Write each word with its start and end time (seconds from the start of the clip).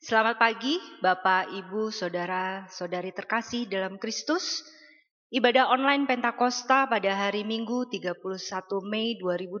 Selamat 0.00 0.40
pagi, 0.40 0.80
Bapak, 1.04 1.52
Ibu, 1.52 1.92
Saudara, 1.92 2.64
Saudari 2.72 3.12
terkasih 3.12 3.68
dalam 3.68 4.00
Kristus. 4.00 4.64
Ibadah 5.28 5.68
online 5.68 6.08
Pentakosta 6.08 6.88
pada 6.88 7.12
hari 7.12 7.44
Minggu 7.44 7.84
31 7.84 8.16
Mei 8.80 9.20
2020 9.20 9.60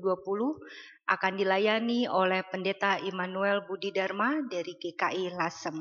akan 1.12 1.32
dilayani 1.36 2.08
oleh 2.08 2.40
Pendeta 2.48 2.96
Immanuel 3.04 3.68
Budi 3.68 3.92
Dharma 3.92 4.40
dari 4.48 4.80
GKI 4.80 5.36
Lasem. 5.36 5.76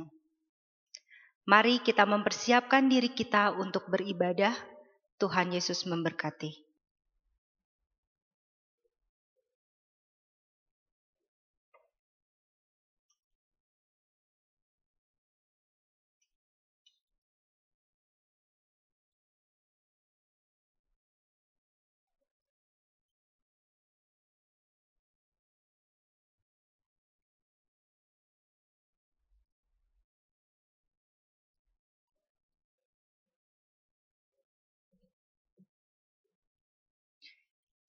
Mari 1.48 1.80
kita 1.80 2.04
mempersiapkan 2.04 2.92
diri 2.92 3.16
kita 3.16 3.56
untuk 3.56 3.88
beribadah. 3.88 4.52
Tuhan 5.24 5.56
Yesus 5.56 5.88
memberkati. 5.88 6.69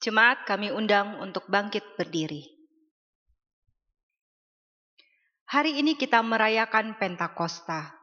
Jemaat 0.01 0.49
kami 0.49 0.73
undang 0.73 1.21
untuk 1.21 1.45
bangkit 1.45 1.85
berdiri. 2.01 2.49
Hari 5.45 5.77
ini 5.77 5.93
kita 5.93 6.25
merayakan 6.25 6.97
Pentakosta, 6.97 8.01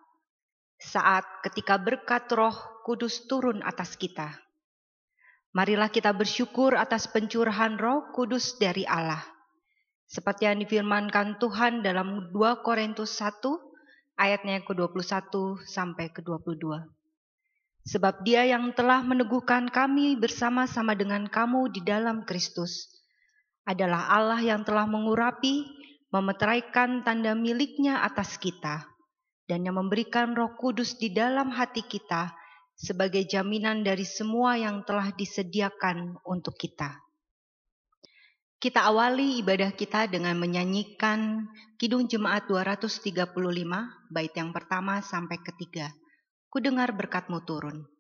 saat 0.78 1.26
ketika 1.42 1.82
berkat 1.82 2.30
roh 2.38 2.54
kudus 2.86 3.26
turun 3.26 3.66
atas 3.66 3.98
kita. 3.98 4.30
Marilah 5.58 5.90
kita 5.90 6.14
bersyukur 6.14 6.78
atas 6.78 7.10
pencurahan 7.10 7.82
roh 7.82 8.14
kudus 8.14 8.62
dari 8.62 8.86
Allah. 8.86 9.26
Seperti 10.06 10.46
yang 10.46 10.62
difirmankan 10.62 11.42
Tuhan 11.42 11.82
dalam 11.82 12.30
2 12.30 12.62
Korintus 12.62 13.18
1 13.18 13.42
ayatnya 14.22 14.62
ke-21 14.62 15.66
sampai 15.66 16.14
ke-22. 16.14 16.62
Sebab 17.88 18.28
dia 18.28 18.44
yang 18.44 18.76
telah 18.76 19.00
meneguhkan 19.00 19.72
kami 19.72 20.20
bersama-sama 20.20 20.92
dengan 20.92 21.24
kamu 21.24 21.72
di 21.72 21.80
dalam 21.88 22.28
Kristus 22.28 22.92
adalah 23.64 24.12
Allah 24.12 24.44
yang 24.44 24.68
telah 24.68 24.84
mengurapi, 24.84 25.64
memeteraikan 26.12 27.08
tanda 27.08 27.32
miliknya 27.32 28.04
atas 28.04 28.36
kita, 28.36 28.84
dan 29.48 29.64
yang 29.64 29.80
memberikan 29.80 30.36
roh 30.36 30.52
kudus 30.60 31.00
di 31.00 31.16
dalam 31.16 31.48
hati 31.48 31.80
kita 31.88 32.36
sebagai 32.76 33.24
jaminan 33.24 33.88
dari 33.88 34.04
semua 34.04 34.60
yang 34.60 34.84
telah 34.84 35.16
disediakan 35.16 36.20
untuk 36.28 36.60
kita. 36.60 36.92
Kita 38.60 38.84
awali 38.84 39.40
ibadah 39.40 39.72
kita 39.72 40.12
dengan 40.12 40.36
menyanyikan 40.36 41.48
Kidung 41.80 42.10
Jemaat 42.10 42.52
235, 42.52 43.32
bait 44.12 44.34
yang 44.36 44.52
pertama 44.52 45.00
sampai 45.00 45.40
ketiga. 45.40 45.88
Ku 46.48 46.64
dengar 46.64 46.96
berkatmu 46.96 47.44
turun. 47.44 47.97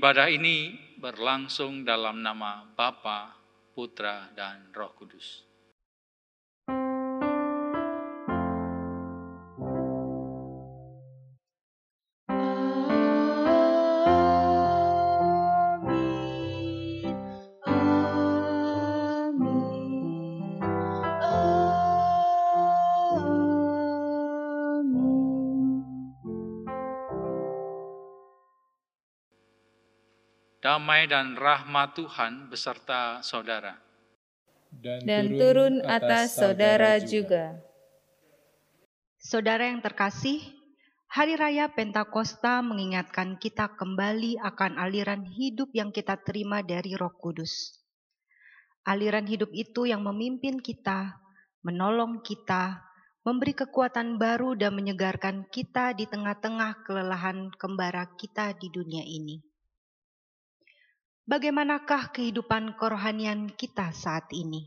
Ibadah 0.00 0.32
ini 0.32 0.80
berlangsung 0.96 1.84
dalam 1.84 2.24
nama 2.24 2.64
Bapa, 2.64 3.36
Putra, 3.76 4.32
dan 4.32 4.72
Roh 4.72 4.96
Kudus. 4.96 5.44
Damai 30.80 31.04
dan 31.04 31.36
rahmat 31.36 31.92
Tuhan 31.92 32.48
beserta 32.48 33.20
saudara. 33.20 33.76
Dan 34.80 35.36
turun 35.36 35.84
atas 35.84 36.40
saudara 36.40 36.96
juga. 36.96 37.60
Saudara 39.20 39.68
yang 39.68 39.84
terkasih, 39.84 40.40
Hari 41.12 41.36
Raya 41.36 41.68
Pentakosta 41.68 42.64
mengingatkan 42.64 43.36
kita 43.36 43.76
kembali 43.76 44.40
akan 44.40 44.80
aliran 44.80 45.28
hidup 45.28 45.68
yang 45.76 45.92
kita 45.92 46.16
terima 46.16 46.64
dari 46.64 46.96
Roh 46.96 47.12
Kudus. 47.12 47.76
Aliran 48.88 49.28
hidup 49.28 49.52
itu 49.52 49.84
yang 49.84 50.00
memimpin 50.00 50.64
kita, 50.64 51.20
menolong 51.60 52.24
kita, 52.24 52.80
memberi 53.20 53.52
kekuatan 53.52 54.16
baru 54.16 54.56
dan 54.56 54.72
menyegarkan 54.72 55.44
kita 55.52 55.92
di 55.92 56.08
tengah-tengah 56.08 56.88
kelelahan 56.88 57.52
kembara 57.60 58.16
kita 58.16 58.56
di 58.56 58.72
dunia 58.72 59.04
ini. 59.04 59.49
Bagaimanakah 61.30 62.10
kehidupan 62.10 62.74
kerohanian 62.74 63.54
kita 63.54 63.94
saat 63.94 64.26
ini? 64.34 64.66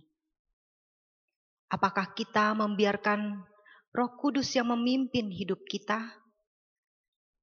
Apakah 1.67 2.15
kita 2.15 2.55
membiarkan 2.55 3.43
Roh 3.91 4.11
Kudus 4.15 4.47
yang 4.55 4.71
memimpin 4.71 5.27
hidup 5.27 5.59
kita? 5.67 5.99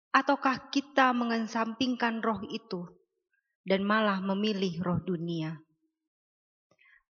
Ataukah 0.08 0.72
kita 0.72 1.12
mengesampingkan 1.12 2.24
roh 2.24 2.40
itu 2.48 2.88
dan 3.60 3.84
malah 3.84 4.24
memilih 4.24 4.80
roh 4.80 5.04
dunia? 5.04 5.52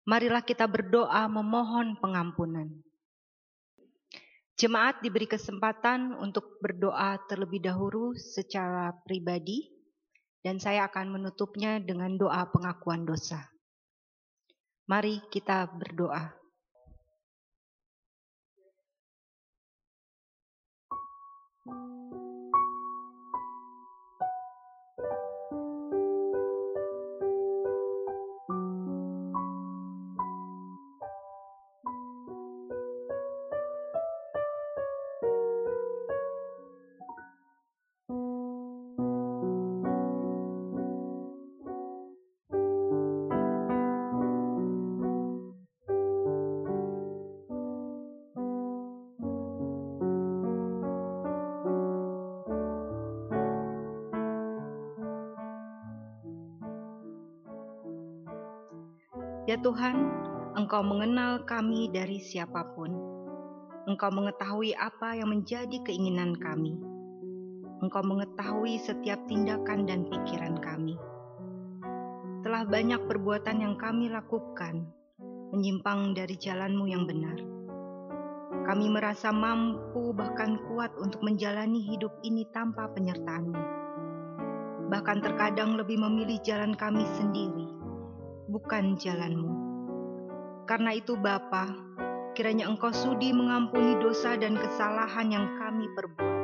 Marilah 0.02 0.42
kita 0.42 0.66
berdoa 0.66 1.30
memohon 1.30 1.94
pengampunan. 2.02 2.74
Jemaat 4.58 4.98
diberi 4.98 5.30
kesempatan 5.30 6.18
untuk 6.18 6.58
berdoa 6.58 7.22
terlebih 7.30 7.62
dahulu 7.62 8.18
secara 8.18 8.98
pribadi, 9.06 9.79
dan 10.40 10.56
saya 10.56 10.88
akan 10.88 11.20
menutupnya 11.20 11.80
dengan 11.80 12.16
doa 12.16 12.48
pengakuan 12.48 13.04
dosa. 13.04 13.48
Mari 14.88 15.22
kita 15.30 15.68
berdoa. 15.70 16.40
Ya 21.70 22.19
Tuhan, 59.60 59.96
Engkau 60.56 60.80
mengenal 60.80 61.44
kami 61.44 61.92
dari 61.92 62.16
siapa 62.16 62.64
pun. 62.72 62.96
Engkau 63.84 64.08
mengetahui 64.08 64.72
apa 64.72 65.20
yang 65.20 65.36
menjadi 65.36 65.84
keinginan 65.84 66.32
kami. 66.40 66.80
Engkau 67.84 68.00
mengetahui 68.00 68.80
setiap 68.80 69.20
tindakan 69.28 69.84
dan 69.84 70.08
pikiran 70.08 70.56
kami. 70.64 70.96
Telah 72.40 72.64
banyak 72.64 73.04
perbuatan 73.04 73.60
yang 73.60 73.76
kami 73.76 74.08
lakukan, 74.08 74.88
menyimpang 75.52 76.16
dari 76.16 76.40
jalanmu 76.40 76.88
yang 76.88 77.04
benar. 77.04 77.36
Kami 78.64 78.88
merasa 78.88 79.28
mampu 79.28 80.16
bahkan 80.16 80.56
kuat 80.72 80.96
untuk 80.96 81.20
menjalani 81.20 81.84
hidup 81.84 82.16
ini 82.24 82.48
tanpa 82.48 82.88
penyertaanmu. 82.96 83.60
Bahkan 84.88 85.18
terkadang 85.20 85.76
lebih 85.76 86.00
memilih 86.00 86.40
jalan 86.40 86.72
kami 86.72 87.04
sendiri 87.20 87.79
bukan 88.50 88.98
jalanmu. 88.98 89.54
Karena 90.66 90.98
itu 90.98 91.14
Bapa, 91.14 91.70
kiranya 92.34 92.66
Engkau 92.66 92.90
sudi 92.90 93.30
mengampuni 93.30 93.94
dosa 94.02 94.34
dan 94.34 94.58
kesalahan 94.58 95.30
yang 95.30 95.46
kami 95.58 95.86
perbuat. 95.94 96.38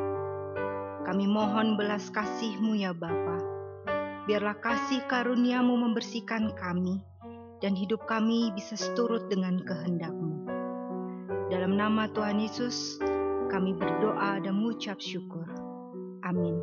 Kami 1.07 1.27
mohon 1.27 1.79
belas 1.79 2.11
kasih-Mu 2.11 2.79
ya 2.79 2.95
Bapa. 2.95 3.39
Biarlah 4.27 4.59
kasih 4.59 5.07
karuniamu 5.07 5.79
membersihkan 5.79 6.55
kami 6.59 6.99
dan 7.63 7.79
hidup 7.79 8.03
kami 8.11 8.51
bisa 8.55 8.75
seturut 8.75 9.31
dengan 9.31 9.63
kehendak-Mu. 9.63 10.51
Dalam 11.47 11.79
nama 11.79 12.11
Tuhan 12.11 12.43
Yesus, 12.43 12.99
kami 13.47 13.79
berdoa 13.79 14.43
dan 14.43 14.59
mengucap 14.59 14.99
syukur. 14.99 15.47
Amin. 16.27 16.59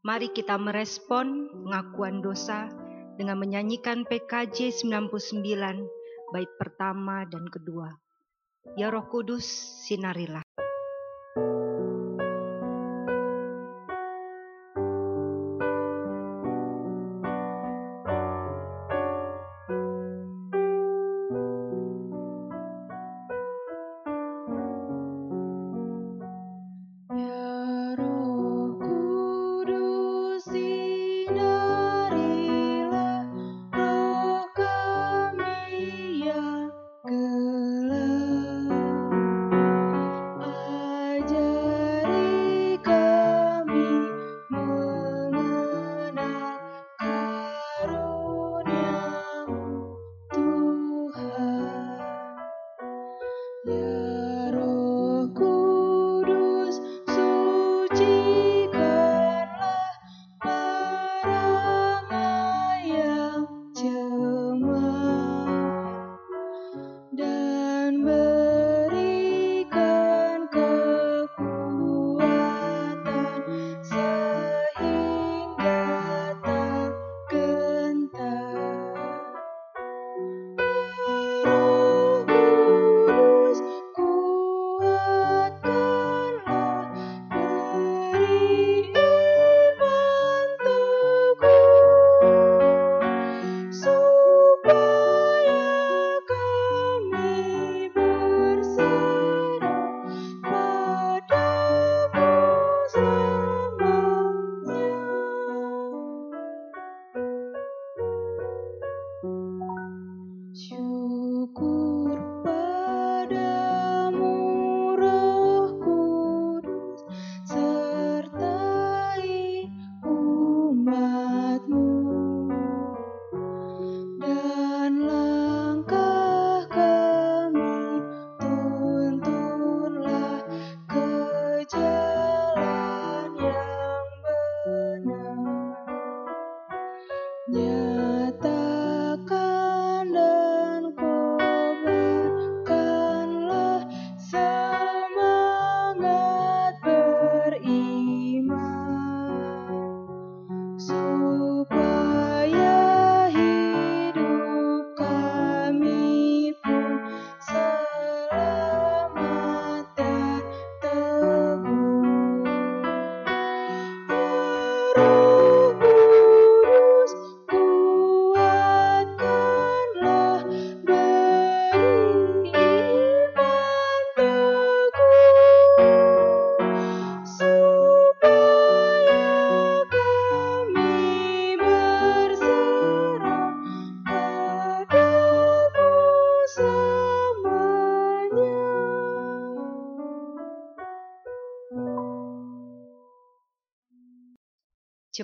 Mari 0.00 0.32
kita 0.32 0.56
merespon 0.56 1.48
pengakuan 1.64 2.24
dosa 2.24 2.68
dengan 3.14 3.38
menyanyikan 3.38 4.02
PKJ 4.06 4.74
99 4.84 5.14
bait 6.34 6.50
pertama 6.58 7.22
dan 7.28 7.46
kedua. 7.46 7.94
Ya 8.74 8.90
Roh 8.90 9.06
Kudus, 9.06 9.46
sinarilah. 9.86 10.42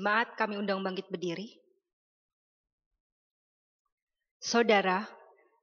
Jemaat 0.00 0.32
kami 0.32 0.56
undang 0.56 0.80
bangkit 0.80 1.12
berdiri. 1.12 1.60
Saudara, 4.40 5.04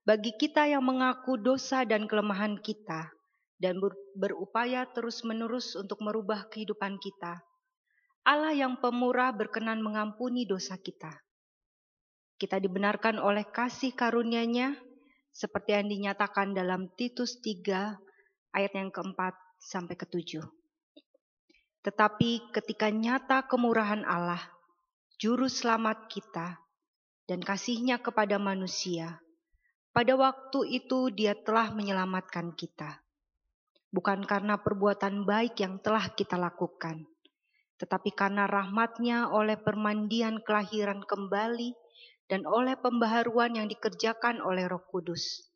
bagi 0.05 0.29
kita 0.37 0.69
yang 0.69 0.85
mengaku 0.85 1.41
dosa 1.41 1.81
dan 1.89 2.05
kelemahan 2.05 2.61
kita 2.61 3.09
dan 3.57 3.81
berupaya 4.13 4.85
terus-menerus 4.93 5.73
untuk 5.73 6.05
merubah 6.05 6.45
kehidupan 6.53 7.01
kita, 7.01 7.41
Allah 8.29 8.53
yang 8.53 8.77
pemurah 8.77 9.33
berkenan 9.33 9.81
mengampuni 9.81 10.45
dosa 10.45 10.77
kita. 10.77 11.17
Kita 12.37 12.61
dibenarkan 12.61 13.17
oleh 13.17 13.41
kasih 13.41 13.97
karunia-Nya 13.97 14.77
seperti 15.33 15.81
yang 15.81 15.89
dinyatakan 15.89 16.53
dalam 16.53 16.93
Titus 16.93 17.41
3 17.41 18.53
ayat 18.53 18.69
yang 18.77 18.93
keempat 18.93 19.33
sampai 19.57 19.97
ketujuh. 19.97 20.45
Tetapi 21.87 22.51
ketika 22.51 22.91
nyata 22.91 23.47
kemurahan 23.47 24.03
Allah, 24.03 24.43
juru 25.15 25.47
selamat 25.47 26.11
kita, 26.11 26.59
dan 27.31 27.39
kasihnya 27.39 28.03
kepada 28.03 28.35
manusia, 28.35 29.23
pada 29.95 30.19
waktu 30.19 30.83
itu 30.83 31.07
dia 31.15 31.31
telah 31.31 31.71
menyelamatkan 31.71 32.59
kita. 32.59 32.99
Bukan 33.87 34.27
karena 34.27 34.59
perbuatan 34.59 35.23
baik 35.23 35.63
yang 35.63 35.79
telah 35.79 36.11
kita 36.11 36.35
lakukan, 36.35 37.07
tetapi 37.79 38.11
karena 38.11 38.51
rahmatnya 38.51 39.31
oleh 39.31 39.55
permandian 39.55 40.43
kelahiran 40.43 41.07
kembali 41.07 41.71
dan 42.27 42.43
oleh 42.43 42.75
pembaharuan 42.75 43.55
yang 43.55 43.71
dikerjakan 43.71 44.43
oleh 44.43 44.67
roh 44.67 44.83
kudus, 44.91 45.55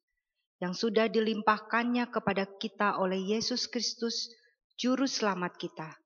yang 0.63 0.71
sudah 0.71 1.11
dilimpahkannya 1.11 2.07
kepada 2.07 2.47
kita 2.55 3.03
oleh 3.03 3.19
Yesus 3.19 3.67
Kristus, 3.67 4.31
Juru 4.79 5.11
Selamat 5.11 5.59
kita 5.59 6.00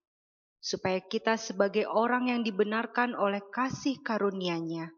supaya 0.65 0.98
kita 0.98 1.38
sebagai 1.38 1.86
orang 1.86 2.34
yang 2.34 2.41
dibenarkan 2.41 3.13
oleh 3.13 3.45
kasih 3.53 4.01
karunia-Nya 4.01 4.89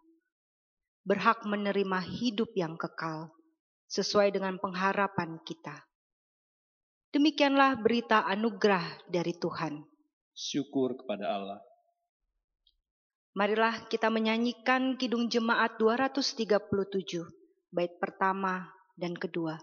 berhak 1.03 1.43
menerima 1.43 1.99
hidup 2.07 2.55
yang 2.55 2.79
kekal 2.79 3.35
sesuai 3.91 4.31
dengan 4.31 4.55
pengharapan 4.63 5.43
kita. 5.43 5.83
Demikianlah 7.11 7.75
berita 7.83 8.23
anugerah 8.23 9.11
dari 9.11 9.35
Tuhan. 9.35 9.83
Syukur 10.31 11.03
kepada 11.03 11.35
Allah. 11.35 11.59
Marilah 13.35 13.91
kita 13.91 14.07
menyanyikan 14.07 14.95
Kidung 14.95 15.27
Jemaat 15.27 15.75
237, 15.79 16.47
bait 17.75 17.91
pertama 17.99 18.71
dan 18.95 19.15
kedua. 19.15 19.59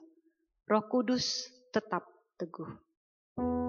Roh 0.69 0.85
Kudus 0.89 1.49
tetap 1.73 2.09
teguh. 2.37 3.64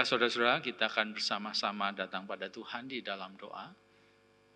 Marilah 0.00 0.16
saudara-saudara 0.16 0.64
kita 0.64 0.88
akan 0.88 1.12
bersama-sama 1.12 1.92
datang 1.92 2.24
pada 2.24 2.48
Tuhan 2.48 2.88
di 2.88 3.04
dalam 3.04 3.36
doa 3.36 3.68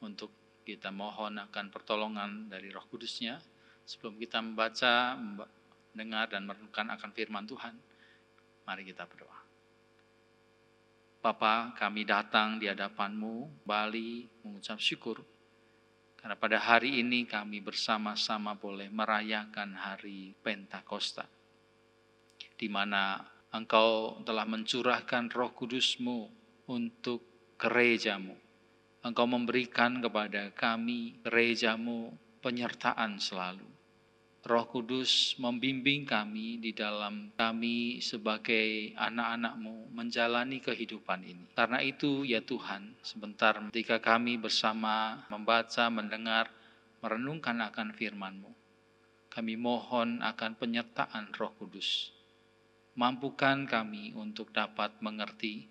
untuk 0.01 0.33
kita 0.65 0.89
mohon 0.89 1.37
akan 1.37 1.69
pertolongan 1.69 2.49
dari 2.49 2.73
roh 2.73 2.81
kudusnya 2.89 3.37
sebelum 3.85 4.17
kita 4.17 4.41
membaca, 4.41 5.13
mendengar 5.13 6.33
dan 6.33 6.49
merenungkan 6.49 6.89
akan 6.97 7.11
firman 7.13 7.45
Tuhan. 7.45 7.77
Mari 8.65 8.89
kita 8.89 9.05
berdoa. 9.05 9.45
Bapa, 11.21 11.77
kami 11.77 12.09
datang 12.09 12.57
di 12.57 12.65
hadapanmu, 12.65 13.69
Bali 13.69 14.25
mengucap 14.49 14.81
syukur 14.81 15.21
karena 16.25 16.41
pada 16.41 16.57
hari 16.57 17.05
ini 17.05 17.29
kami 17.29 17.61
bersama-sama 17.61 18.57
boleh 18.57 18.89
merayakan 18.89 19.77
hari 19.77 20.33
Pentakosta, 20.41 21.29
di 22.57 22.65
mana 22.73 23.34
Engkau 23.55 24.19
telah 24.27 24.43
mencurahkan 24.51 25.31
roh 25.31 25.55
kudusmu 25.55 26.27
untuk 26.67 27.23
gerejamu. 27.55 28.35
Engkau 29.07 29.31
memberikan 29.31 30.03
kepada 30.03 30.51
kami 30.51 31.23
gerejamu 31.23 32.11
penyertaan 32.43 33.23
selalu. 33.23 33.63
Roh 34.43 34.67
Kudus 34.67 35.39
membimbing 35.39 36.03
kami 36.03 36.59
di 36.59 36.75
dalam 36.75 37.31
kami 37.39 38.03
sebagai 38.03 38.91
anak-anakmu 38.99 39.95
menjalani 39.95 40.59
kehidupan 40.59 41.23
ini. 41.23 41.47
Karena 41.55 41.79
itu 41.79 42.27
ya 42.27 42.43
Tuhan, 42.43 42.99
sebentar 43.07 43.57
ketika 43.71 44.03
kami 44.03 44.35
bersama 44.37 45.25
membaca, 45.31 45.89
mendengar, 45.95 46.51
merenungkan 47.01 47.57
akan 47.71 47.95
firman-Mu, 47.95 48.51
kami 49.31 49.55
mohon 49.57 50.21
akan 50.21 50.59
penyertaan 50.59 51.33
Roh 51.33 51.55
Kudus 51.57 52.14
Mampukan 52.95 53.67
kami 53.67 54.15
untuk 54.15 54.55
dapat 54.55 55.03
mengerti 55.03 55.67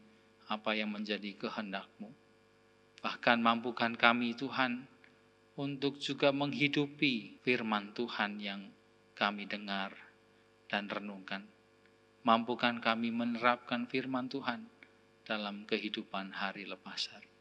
apa 0.51 0.75
yang 0.75 0.91
menjadi 0.91 1.31
kehendak-Mu. 1.39 2.11
Bahkan 2.99 3.39
mampukan 3.39 3.95
kami 3.95 4.35
Tuhan 4.35 4.83
untuk 5.55 6.03
juga 6.03 6.35
menghidupi 6.35 7.39
firman 7.39 7.95
Tuhan 7.95 8.43
yang 8.43 8.61
kami 9.15 9.47
dengar 9.47 9.95
dan 10.67 10.91
renungkan. 10.91 11.47
Mampukan 12.27 12.83
kami 12.83 13.15
menerapkan 13.15 13.87
firman 13.87 14.27
Tuhan 14.27 14.67
dalam 15.23 15.63
kehidupan 15.63 16.35
hari 16.35 16.67
lepas 16.67 17.07
hari. 17.07 17.31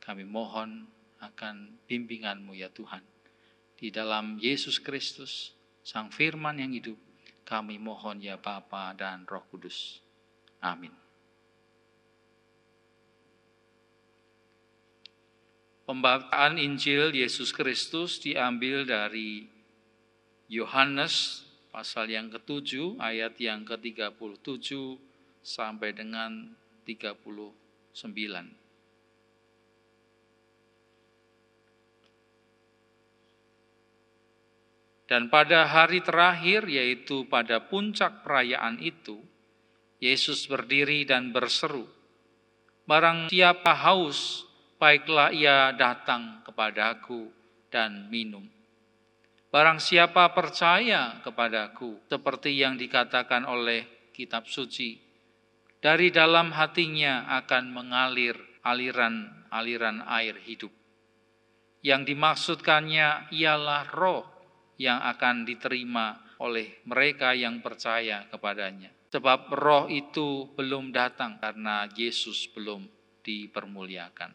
Kami 0.00 0.24
mohon 0.24 0.88
akan 1.20 1.76
bimbinganmu 1.84 2.56
ya 2.56 2.72
Tuhan. 2.72 3.04
Di 3.76 3.92
dalam 3.92 4.40
Yesus 4.40 4.80
Kristus, 4.80 5.52
Sang 5.84 6.08
Firman 6.08 6.56
yang 6.56 6.72
hidup, 6.72 6.96
kami 7.44 7.76
mohon 7.76 8.24
ya 8.24 8.40
Bapa 8.40 8.96
dan 8.96 9.28
Roh 9.28 9.44
Kudus. 9.52 10.00
Amin. 10.64 10.92
Pembacaan 15.84 16.56
Injil 16.56 17.12
Yesus 17.12 17.52
Kristus 17.52 18.16
diambil 18.16 18.88
dari 18.88 19.44
Yohanes 20.48 21.44
pasal 21.68 22.08
yang 22.08 22.32
ke-7 22.32 22.96
ayat 22.96 23.36
yang 23.36 23.68
ke-37 23.68 24.96
sampai 25.44 25.92
dengan 25.92 26.56
39. 26.88 28.63
Dan 35.04 35.28
pada 35.28 35.68
hari 35.68 36.00
terakhir, 36.00 36.64
yaitu 36.64 37.28
pada 37.28 37.60
puncak 37.60 38.24
perayaan 38.24 38.80
itu, 38.80 39.20
Yesus 40.00 40.48
berdiri 40.48 41.04
dan 41.04 41.28
berseru, 41.28 41.84
Barang 42.84 43.32
siapa 43.32 43.72
haus, 43.72 44.44
baiklah 44.76 45.32
ia 45.32 45.72
datang 45.72 46.44
kepadaku 46.44 47.32
dan 47.72 48.12
minum. 48.12 48.44
Barang 49.48 49.80
siapa 49.80 50.28
percaya 50.36 51.20
kepadaku, 51.24 52.04
seperti 52.10 52.58
yang 52.58 52.76
dikatakan 52.76 53.48
oleh 53.48 54.10
kitab 54.12 54.44
suci, 54.50 55.00
dari 55.80 56.12
dalam 56.12 56.52
hatinya 56.52 57.28
akan 57.40 57.64
mengalir 57.72 58.36
aliran-aliran 58.64 60.04
air 60.10 60.36
hidup. 60.42 60.72
Yang 61.84 62.16
dimaksudkannya 62.16 63.32
ialah 63.32 63.88
roh 63.92 64.33
yang 64.80 64.98
akan 65.02 65.46
diterima 65.46 66.18
oleh 66.42 66.82
mereka 66.88 67.32
yang 67.32 67.62
percaya 67.62 68.26
kepadanya. 68.26 68.90
Sebab 69.14 69.46
roh 69.54 69.86
itu 69.86 70.50
belum 70.58 70.90
datang 70.90 71.38
karena 71.38 71.86
Yesus 71.94 72.50
belum 72.50 72.82
dipermuliakan. 73.22 74.34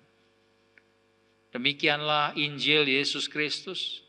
Demikianlah 1.51 2.37
Injil 2.39 2.87
Yesus 2.87 3.27
Kristus. 3.27 4.05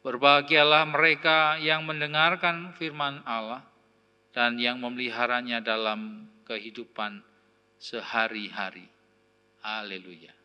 Berbahagialah 0.00 0.88
mereka 0.88 1.60
yang 1.60 1.84
mendengarkan 1.84 2.72
firman 2.72 3.20
Allah 3.28 3.60
dan 4.32 4.56
yang 4.56 4.80
memeliharanya 4.80 5.60
dalam 5.60 6.24
kehidupan 6.48 7.20
sehari-hari. 7.76 8.88
Haleluya. 9.60 10.39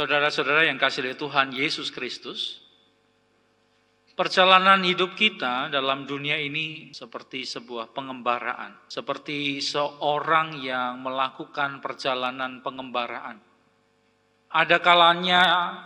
Saudara-saudara 0.00 0.64
yang 0.64 0.80
kasih 0.80 1.04
oleh 1.04 1.12
Tuhan 1.12 1.52
Yesus 1.52 1.92
Kristus, 1.92 2.64
perjalanan 4.16 4.80
hidup 4.80 5.12
kita 5.12 5.68
dalam 5.68 6.08
dunia 6.08 6.40
ini 6.40 6.88
seperti 6.88 7.44
sebuah 7.44 7.92
pengembaraan, 7.92 8.80
seperti 8.88 9.60
seorang 9.60 10.56
yang 10.64 11.04
melakukan 11.04 11.84
perjalanan 11.84 12.64
pengembaraan. 12.64 13.44
Ada 14.48 14.80
kalanya 14.80 15.42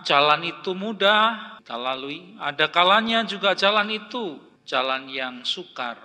jalan 0.07 0.47
itu 0.47 0.79
mudah 0.79 1.59
kita 1.59 1.75
lalui, 1.75 2.39
ada 2.39 2.71
kalanya 2.71 3.27
juga 3.27 3.59
jalan 3.59 3.99
itu 3.99 4.39
jalan 4.63 5.11
yang 5.11 5.43
sukar, 5.43 5.99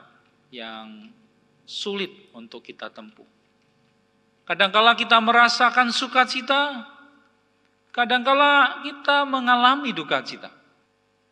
yang 0.50 1.14
sulit 1.62 2.34
untuk 2.34 2.66
kita 2.66 2.90
tempuh. 2.90 3.30
Kadangkala 4.50 4.98
kita 4.98 5.22
merasakan 5.22 5.94
sukacita, 5.94 6.98
Kadangkala 7.90 8.86
kita 8.86 9.26
mengalami 9.26 9.90
duka 9.90 10.22
cita. 10.22 10.54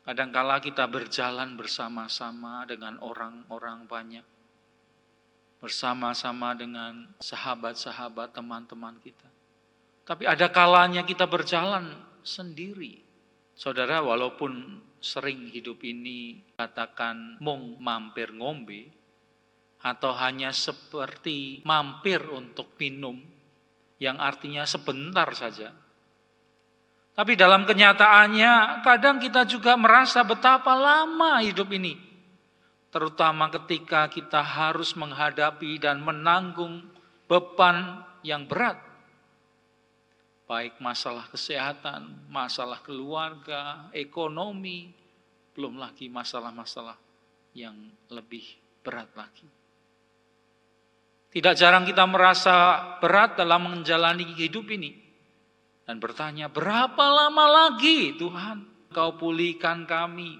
Kadangkala 0.02 0.58
kita 0.58 0.89
berjalan 0.89 1.54
bersama-sama 1.54 2.65
dengan 2.65 2.98
orang-orang 3.04 3.86
banyak. 3.86 4.26
Bersama-sama 5.62 6.58
dengan 6.58 7.12
sahabat-sahabat 7.22 8.34
teman-teman 8.34 8.98
kita. 9.04 9.30
Tapi 10.08 10.24
ada 10.24 10.48
kalanya 10.48 11.04
kita 11.04 11.28
berjalan 11.28 11.91
sendiri. 12.24 13.04
Saudara, 13.58 14.00
walaupun 14.06 14.82
sering 15.02 15.50
hidup 15.50 15.82
ini 15.84 16.41
katakan 16.56 17.38
mung 17.41 17.78
mampir 17.82 18.34
ngombe, 18.34 18.89
atau 19.82 20.13
hanya 20.17 20.50
seperti 20.54 21.62
mampir 21.65 22.22
untuk 22.32 22.74
minum, 22.82 23.17
yang 24.02 24.17
artinya 24.17 24.65
sebentar 24.65 25.30
saja, 25.34 25.74
tapi 27.17 27.34
dalam 27.34 27.65
kenyataannya 27.65 28.86
kadang 28.86 29.17
kita 29.17 29.49
juga 29.49 29.73
merasa 29.73 30.21
betapa 30.21 30.77
lama 30.77 31.41
hidup 31.41 31.73
ini. 31.73 31.97
Terutama 32.93 33.49
ketika 33.49 34.06
kita 34.06 34.45
harus 34.45 34.93
menghadapi 34.93 35.82
dan 35.82 35.97
menanggung 36.06 36.86
beban 37.25 38.06
yang 38.21 38.45
berat. 38.45 38.77
Baik 40.45 40.77
masalah 40.77 41.25
kesehatan, 41.34 42.30
masalah 42.30 42.86
keluarga, 42.86 43.89
ekonomi, 43.97 44.93
belum 45.58 45.82
lagi 45.82 46.13
masalah-masalah 46.13 47.01
yang 47.58 47.73
lebih 48.13 48.45
berat 48.86 49.10
lagi. 49.17 49.49
Tidak 51.34 51.53
jarang 51.58 51.82
kita 51.82 52.06
merasa 52.06 52.77
berat 53.01 53.41
dalam 53.41 53.73
menjalani 53.73 54.38
hidup 54.38 54.69
ini 54.69 55.07
dan 55.88 56.04
bertanya, 56.04 56.52
berapa 56.52 57.00
lama 57.00 57.47
lagi 57.47 58.12
Tuhan 58.19 58.91
kau 58.91 59.15
pulihkan 59.15 59.88
kami? 59.88 60.36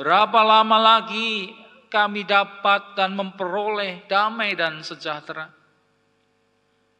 Berapa 0.00 0.40
lama 0.40 0.80
lagi 0.80 1.52
kami 1.92 2.24
dapat 2.24 2.96
dan 2.96 3.12
memperoleh 3.12 4.08
damai 4.08 4.56
dan 4.56 4.80
sejahtera? 4.80 5.52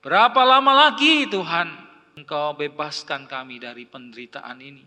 Berapa 0.04 0.44
lama 0.44 0.86
lagi 0.86 1.24
Tuhan 1.32 1.72
engkau 2.20 2.52
bebaskan 2.52 3.24
kami 3.24 3.56
dari 3.56 3.88
penderitaan 3.88 4.60
ini? 4.60 4.84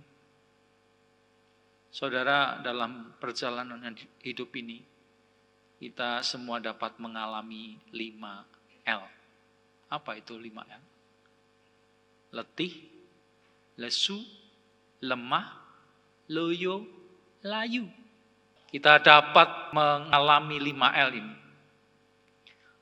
Saudara, 1.90 2.62
dalam 2.62 3.18
perjalanan 3.18 3.82
hidup 4.22 4.54
ini, 4.56 4.78
kita 5.82 6.22
semua 6.22 6.62
dapat 6.62 7.02
mengalami 7.02 7.82
5 7.90 8.86
L. 8.88 9.04
Apa 9.90 10.22
itu 10.22 10.38
5 10.38 10.64
L? 10.70 10.84
Letih, 12.32 12.72
lesu, 13.76 14.20
lemah, 15.04 15.62
loyo, 16.32 16.88
layu. 17.44 17.88
Kita 18.72 19.04
dapat 19.04 19.76
mengalami 19.76 20.58
lima 20.64 20.96
L 20.96 21.12
ini. 21.12 21.36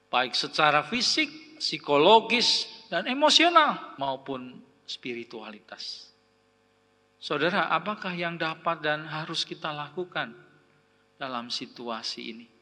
Baik 0.09 0.37
secara 0.37 0.85
fisik, 0.85 1.57
psikologis, 1.57 2.65
dan 2.89 3.05
emosional 3.05 3.97
maupun 4.01 4.57
spiritualitas. 4.85 6.09
Saudara, 7.21 7.69
apakah 7.69 8.13
yang 8.17 8.37
dapat 8.39 8.81
dan 8.81 9.05
harus 9.05 9.45
kita 9.45 9.69
lakukan 9.69 10.33
dalam 11.19 11.53
situasi 11.53 12.21
ini? 12.33 12.58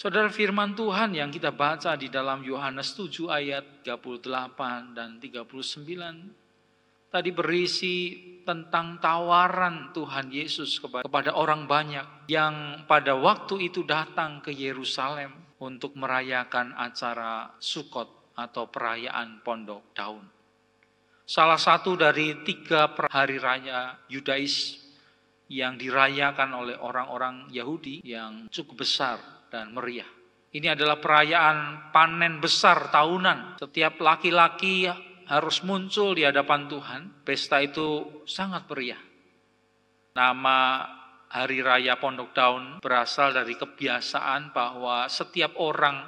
Saudara 0.00 0.32
firman 0.32 0.72
Tuhan 0.72 1.12
yang 1.12 1.28
kita 1.28 1.52
baca 1.52 1.92
di 1.92 2.08
dalam 2.08 2.40
Yohanes 2.40 2.96
7 2.96 3.28
ayat 3.28 3.84
38 3.84 4.96
dan 4.96 5.20
39 5.20 7.12
tadi 7.12 7.28
berisi 7.36 8.16
tentang 8.40 8.96
tawaran 8.96 9.92
Tuhan 9.92 10.32
Yesus 10.32 10.80
kepada 10.80 11.36
orang 11.36 11.68
banyak 11.68 12.32
yang 12.32 12.88
pada 12.88 13.12
waktu 13.12 13.68
itu 13.68 13.84
datang 13.84 14.40
ke 14.40 14.48
Yerusalem 14.56 15.36
untuk 15.60 15.92
merayakan 16.00 16.72
acara 16.80 17.52
Sukot 17.60 18.32
atau 18.40 18.72
perayaan 18.72 19.44
Pondok 19.44 19.92
Daun. 19.92 20.24
Salah 21.28 21.60
satu 21.60 22.00
dari 22.00 22.40
tiga 22.40 22.88
hari 23.04 23.36
raya 23.36 24.00
Yudais 24.08 24.80
yang 25.52 25.76
dirayakan 25.76 26.56
oleh 26.56 26.80
orang-orang 26.80 27.52
Yahudi 27.52 28.00
yang 28.00 28.48
cukup 28.48 28.80
besar 28.80 29.39
dan 29.50 29.74
meriah. 29.74 30.08
Ini 30.50 30.74
adalah 30.74 30.98
perayaan 30.98 31.90
panen 31.94 32.42
besar 32.42 32.90
tahunan. 32.90 33.62
Setiap 33.62 34.02
laki-laki 34.02 34.90
harus 35.30 35.62
muncul 35.62 36.14
di 36.14 36.26
hadapan 36.26 36.66
Tuhan. 36.66 37.22
Pesta 37.22 37.62
itu 37.62 38.22
sangat 38.26 38.66
meriah. 38.66 38.98
Nama 40.14 40.58
Hari 41.30 41.62
Raya 41.62 41.94
Pondok 42.02 42.34
Daun 42.34 42.82
berasal 42.82 43.30
dari 43.30 43.54
kebiasaan 43.54 44.50
bahwa 44.50 45.06
setiap 45.06 45.54
orang 45.62 46.02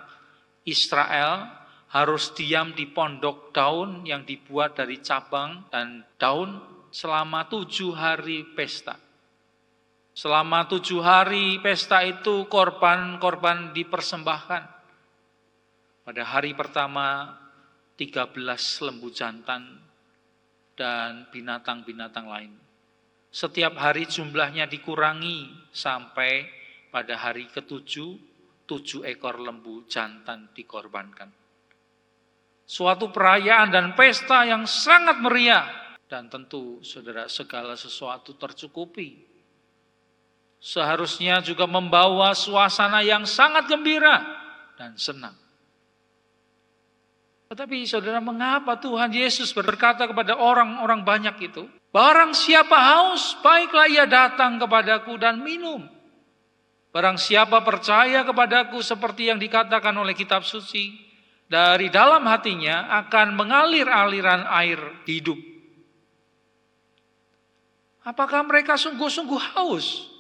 Israel 0.67 1.47
harus 1.95 2.35
diam 2.35 2.73
di 2.75 2.89
pondok 2.89 3.53
daun 3.53 4.03
yang 4.03 4.25
dibuat 4.25 4.75
dari 4.81 4.99
cabang 5.05 5.69
dan 5.69 6.03
daun 6.17 6.59
selama 6.89 7.47
tujuh 7.47 7.93
hari 7.93 8.49
pesta. 8.57 8.97
Selama 10.13 10.69
tujuh 10.69 11.01
hari 11.01 11.57
pesta 11.65 12.05
itu 12.05 12.45
korban-korban 12.45 13.73
dipersembahkan. 13.73 14.63
Pada 16.05 16.23
hari 16.29 16.53
pertama 16.53 17.33
13 17.97 18.37
lembu 18.85 19.09
jantan 19.09 19.81
dan 20.77 21.33
binatang-binatang 21.33 22.29
lain. 22.29 22.53
Setiap 23.33 23.73
hari 23.81 24.05
jumlahnya 24.05 24.69
dikurangi 24.69 25.73
sampai 25.73 26.45
pada 26.93 27.17
hari 27.17 27.49
ketujuh, 27.49 28.13
tujuh 28.69 29.09
ekor 29.09 29.41
lembu 29.41 29.89
jantan 29.89 30.53
dikorbankan. 30.53 31.33
Suatu 32.69 33.09
perayaan 33.09 33.73
dan 33.73 33.97
pesta 33.97 34.45
yang 34.45 34.69
sangat 34.69 35.25
meriah. 35.25 35.97
Dan 36.05 36.29
tentu 36.29 36.85
saudara 36.85 37.25
segala 37.33 37.73
sesuatu 37.73 38.37
tercukupi 38.37 39.32
seharusnya 40.63 41.43
juga 41.43 41.67
membawa 41.67 42.31
suasana 42.39 43.03
yang 43.03 43.27
sangat 43.27 43.67
gembira 43.67 44.23
dan 44.79 44.95
senang. 44.95 45.35
Tetapi 47.51 47.85
saudara, 47.85 48.23
mengapa 48.23 48.79
Tuhan 48.81 49.13
Yesus 49.13 49.53
berkata 49.53 50.09
kepada 50.09 50.39
orang-orang 50.39 51.05
banyak 51.05 51.53
itu, 51.53 51.69
Barang 51.93 52.33
siapa 52.33 52.73
haus, 52.73 53.37
baiklah 53.45 53.85
ia 53.85 54.09
datang 54.09 54.57
kepadaku 54.57 55.21
dan 55.21 55.45
minum. 55.45 55.85
Barang 56.89 57.21
siapa 57.21 57.61
percaya 57.61 58.25
kepadaku 58.25 58.81
seperti 58.81 59.29
yang 59.29 59.37
dikatakan 59.37 59.93
oleh 59.93 60.17
kitab 60.17 60.49
suci, 60.49 60.97
dari 61.45 61.93
dalam 61.93 62.25
hatinya 62.25 62.89
akan 63.05 63.37
mengalir 63.37 63.85
aliran 63.85 64.49
air 64.49 64.81
hidup. 65.05 65.37
Apakah 68.09 68.41
mereka 68.49 68.81
sungguh-sungguh 68.81 69.53
haus? 69.53 70.12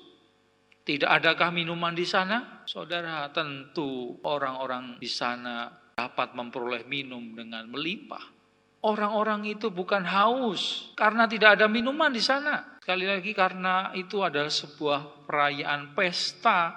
Tidak 0.83 1.07
adakah 1.07 1.55
minuman 1.55 1.95
di 1.95 2.03
sana? 2.03 2.66
Saudara, 2.66 3.31
tentu 3.31 4.18
orang-orang 4.27 4.99
di 4.99 5.07
sana 5.07 5.71
dapat 5.95 6.35
memperoleh 6.35 6.83
minum 6.90 7.38
dengan 7.38 7.71
melimpah. 7.71 8.42
Orang-orang 8.83 9.47
itu 9.47 9.71
bukan 9.71 10.03
haus 10.03 10.90
karena 10.99 11.31
tidak 11.31 11.55
ada 11.55 11.71
minuman 11.71 12.11
di 12.11 12.18
sana. 12.18 12.83
Sekali 12.83 13.07
lagi 13.07 13.31
karena 13.31 13.95
itu 13.95 14.27
adalah 14.27 14.51
sebuah 14.51 15.23
perayaan 15.23 15.95
pesta 15.95 16.75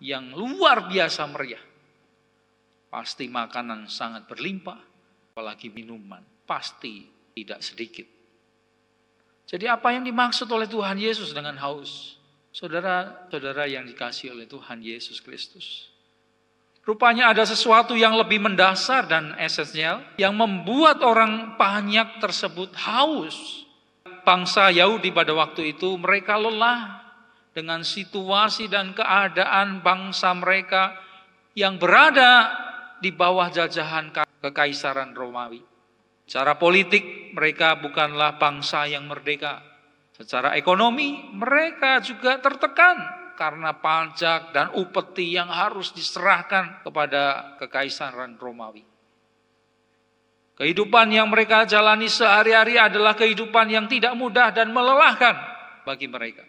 yang 0.00 0.32
luar 0.32 0.88
biasa 0.88 1.28
meriah. 1.28 1.60
Pasti 2.88 3.28
makanan 3.28 3.84
sangat 3.84 4.24
berlimpah, 4.24 4.80
apalagi 5.36 5.68
minuman 5.68 6.24
pasti 6.48 7.04
tidak 7.36 7.60
sedikit. 7.60 8.08
Jadi 9.44 9.68
apa 9.68 9.92
yang 9.92 10.08
dimaksud 10.08 10.48
oleh 10.48 10.64
Tuhan 10.64 10.96
Yesus 10.96 11.36
dengan 11.36 11.60
haus? 11.60 12.16
Saudara-saudara 12.52 13.64
yang 13.64 13.88
dikasih 13.88 14.36
oleh 14.36 14.44
Tuhan 14.44 14.84
Yesus 14.84 15.24
Kristus. 15.24 15.88
Rupanya 16.84 17.30
ada 17.32 17.46
sesuatu 17.48 17.96
yang 17.96 18.12
lebih 18.18 18.42
mendasar 18.42 19.08
dan 19.08 19.32
esensial 19.38 20.04
yang 20.20 20.36
membuat 20.36 21.00
orang 21.00 21.56
banyak 21.56 22.20
tersebut 22.20 22.74
haus. 22.76 23.64
Bangsa 24.22 24.68
Yahudi 24.68 25.10
pada 25.10 25.32
waktu 25.32 25.74
itu 25.74 25.96
mereka 25.96 26.36
lelah 26.36 27.02
dengan 27.56 27.80
situasi 27.86 28.68
dan 28.68 28.92
keadaan 28.92 29.80
bangsa 29.80 30.36
mereka 30.36 30.94
yang 31.56 31.80
berada 31.80 32.52
di 33.00 33.14
bawah 33.14 33.48
jajahan 33.48 34.12
kekaisaran 34.44 35.16
Romawi. 35.16 35.62
Cara 36.26 36.58
politik 36.58 37.34
mereka 37.34 37.78
bukanlah 37.78 38.38
bangsa 38.38 38.86
yang 38.86 39.06
merdeka, 39.06 39.71
Secara 40.22 40.54
ekonomi 40.54 41.34
mereka 41.34 41.98
juga 41.98 42.38
tertekan 42.38 42.94
karena 43.34 43.74
pajak 43.74 44.54
dan 44.54 44.70
upeti 44.78 45.34
yang 45.34 45.50
harus 45.50 45.90
diserahkan 45.90 46.78
kepada 46.86 47.58
kekaisaran 47.58 48.38
Romawi. 48.38 48.86
Kehidupan 50.54 51.10
yang 51.10 51.26
mereka 51.26 51.66
jalani 51.66 52.06
sehari-hari 52.06 52.78
adalah 52.78 53.18
kehidupan 53.18 53.66
yang 53.66 53.90
tidak 53.90 54.14
mudah 54.14 54.54
dan 54.54 54.70
melelahkan 54.70 55.34
bagi 55.82 56.06
mereka. 56.06 56.46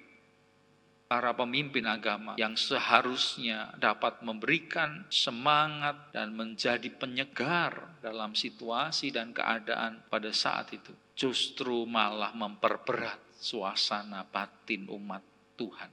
Para 1.10 1.34
pemimpin 1.34 1.90
agama 1.90 2.38
yang 2.38 2.54
seharusnya 2.54 3.74
dapat 3.82 4.22
memberikan 4.22 5.10
semangat 5.10 6.14
dan 6.14 6.38
menjadi 6.38 6.94
penyegar 6.94 7.98
dalam 8.06 8.38
situasi 8.38 9.10
dan 9.10 9.34
keadaan 9.34 10.06
pada 10.14 10.30
saat 10.30 10.78
itu, 10.78 10.94
justru 11.18 11.90
malah 11.90 12.38
memperberat 12.38 13.33
suasana 13.44 14.24
batin 14.24 14.88
umat 14.88 15.20
Tuhan. 15.60 15.92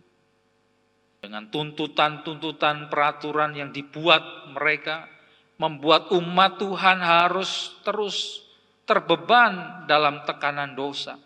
Dengan 1.20 1.50
tuntutan-tuntutan 1.50 2.86
peraturan 2.88 3.52
yang 3.52 3.74
dibuat 3.74 4.54
mereka, 4.54 5.10
membuat 5.58 6.14
umat 6.14 6.56
Tuhan 6.62 7.02
harus 7.02 7.76
terus 7.82 8.46
terbeban 8.86 9.84
dalam 9.84 10.24
tekanan 10.24 10.72
dosa. 10.78 11.18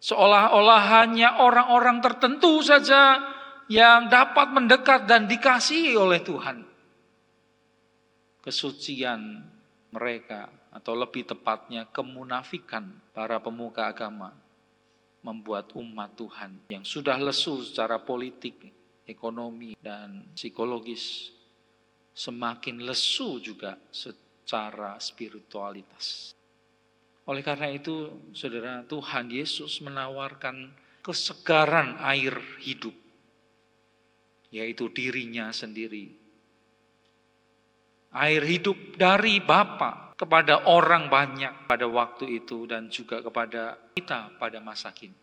Seolah-olah 0.00 0.82
hanya 0.98 1.44
orang-orang 1.44 2.00
tertentu 2.00 2.64
saja 2.64 3.20
yang 3.70 4.10
dapat 4.10 4.50
mendekat 4.50 5.06
dan 5.06 5.28
dikasihi 5.30 5.94
oleh 5.94 6.24
Tuhan. 6.24 6.66
Kesucian 8.40 9.44
mereka 9.92 10.48
atau 10.72 10.96
lebih 10.96 11.28
tepatnya 11.28 11.86
kemunafikan 11.92 13.12
para 13.14 13.38
pemuka 13.38 13.86
agama 13.86 14.32
membuat 15.20 15.76
umat 15.76 16.16
Tuhan 16.16 16.72
yang 16.72 16.84
sudah 16.84 17.20
lesu 17.20 17.60
secara 17.60 18.00
politik, 18.00 18.72
ekonomi, 19.04 19.76
dan 19.76 20.32
psikologis 20.32 21.32
semakin 22.16 22.84
lesu 22.84 23.40
juga 23.40 23.76
secara 23.92 24.96
spiritualitas. 24.96 26.32
Oleh 27.28 27.44
karena 27.44 27.70
itu, 27.70 28.10
saudara, 28.32 28.82
Tuhan 28.88 29.30
Yesus 29.30 29.78
menawarkan 29.84 30.72
kesegaran 31.04 32.00
air 32.00 32.34
hidup, 32.64 32.96
yaitu 34.50 34.90
dirinya 34.90 35.52
sendiri. 35.54 36.16
Air 38.10 38.42
hidup 38.42 38.98
dari 38.98 39.38
Bapa 39.38 40.09
kepada 40.20 40.68
orang 40.68 41.08
banyak 41.08 41.64
pada 41.64 41.88
waktu 41.88 42.44
itu 42.44 42.68
dan 42.68 42.92
juga 42.92 43.24
kepada 43.24 43.80
kita 43.96 44.36
pada 44.36 44.60
masa 44.60 44.92
kini. 44.92 45.16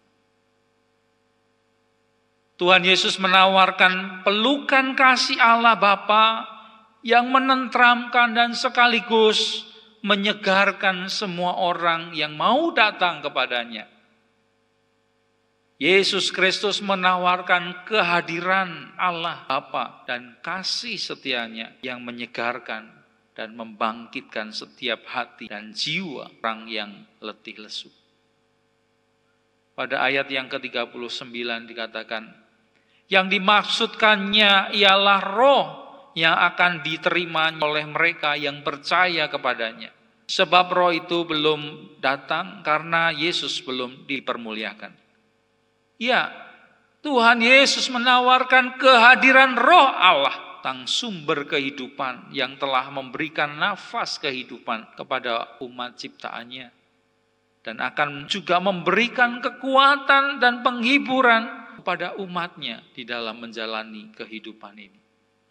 Tuhan 2.57 2.81
Yesus 2.81 3.21
menawarkan 3.21 4.25
pelukan 4.25 4.97
kasih 4.97 5.37
Allah 5.37 5.77
Bapa 5.77 6.49
yang 7.05 7.29
menentramkan 7.29 8.33
dan 8.33 8.57
sekaligus 8.57 9.69
menyegarkan 10.01 11.05
semua 11.13 11.53
orang 11.61 12.17
yang 12.17 12.33
mau 12.33 12.73
datang 12.73 13.21
kepadanya. 13.21 13.85
Yesus 15.77 16.33
Kristus 16.33 16.81
menawarkan 16.81 17.85
kehadiran 17.85 18.97
Allah 18.97 19.45
Bapa 19.45 20.01
dan 20.09 20.41
kasih 20.41 20.97
setianya 20.97 21.77
yang 21.85 22.01
menyegarkan 22.01 22.96
dan 23.37 23.53
membangkitkan 23.53 24.49
setiap 24.49 25.05
hati 25.05 25.45
dan 25.45 25.69
jiwa 25.69 26.25
orang 26.41 26.65
yang 26.65 26.91
letih 27.21 27.61
lesu. 27.61 27.93
Pada 29.77 30.01
ayat 30.01 30.25
yang 30.33 30.49
ke-39 30.49 31.29
dikatakan, 31.69 32.33
yang 33.13 33.29
dimaksudkannya 33.29 34.73
ialah 34.73 35.21
roh 35.37 35.65
yang 36.17 36.33
akan 36.33 36.81
diterima 36.81 37.53
oleh 37.61 37.85
mereka 37.85 38.33
yang 38.33 38.65
percaya 38.65 39.29
kepadanya. 39.29 39.93
Sebab 40.25 40.73
roh 40.73 40.89
itu 40.89 41.23
belum 41.29 41.93
datang 42.01 42.65
karena 42.65 43.13
Yesus 43.13 43.61
belum 43.61 44.09
dipermuliakan. 44.09 44.91
Ya, 46.01 46.33
Tuhan 47.05 47.45
Yesus 47.45 47.85
menawarkan 47.93 48.81
kehadiran 48.81 49.55
roh 49.55 49.87
Allah 49.93 50.46
tentang 50.67 50.83
sumber 50.83 51.47
kehidupan 51.47 52.35
yang 52.35 52.59
telah 52.59 52.91
memberikan 52.91 53.55
nafas 53.55 54.19
kehidupan 54.19 54.99
kepada 54.99 55.55
umat 55.63 55.95
ciptaannya. 55.95 56.67
Dan 57.63 57.79
akan 57.79 58.27
juga 58.27 58.59
memberikan 58.59 59.39
kekuatan 59.39 60.43
dan 60.43 60.67
penghiburan 60.67 61.71
kepada 61.79 62.19
umatnya 62.19 62.83
di 62.91 63.07
dalam 63.07 63.39
menjalani 63.39 64.11
kehidupan 64.11 64.75
ini. 64.75 64.99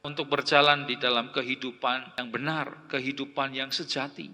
Untuk 0.04 0.28
berjalan 0.28 0.84
di 0.84 1.00
dalam 1.00 1.32
kehidupan 1.32 2.20
yang 2.20 2.28
benar, 2.28 2.84
kehidupan 2.92 3.56
yang 3.56 3.72
sejati. 3.72 4.28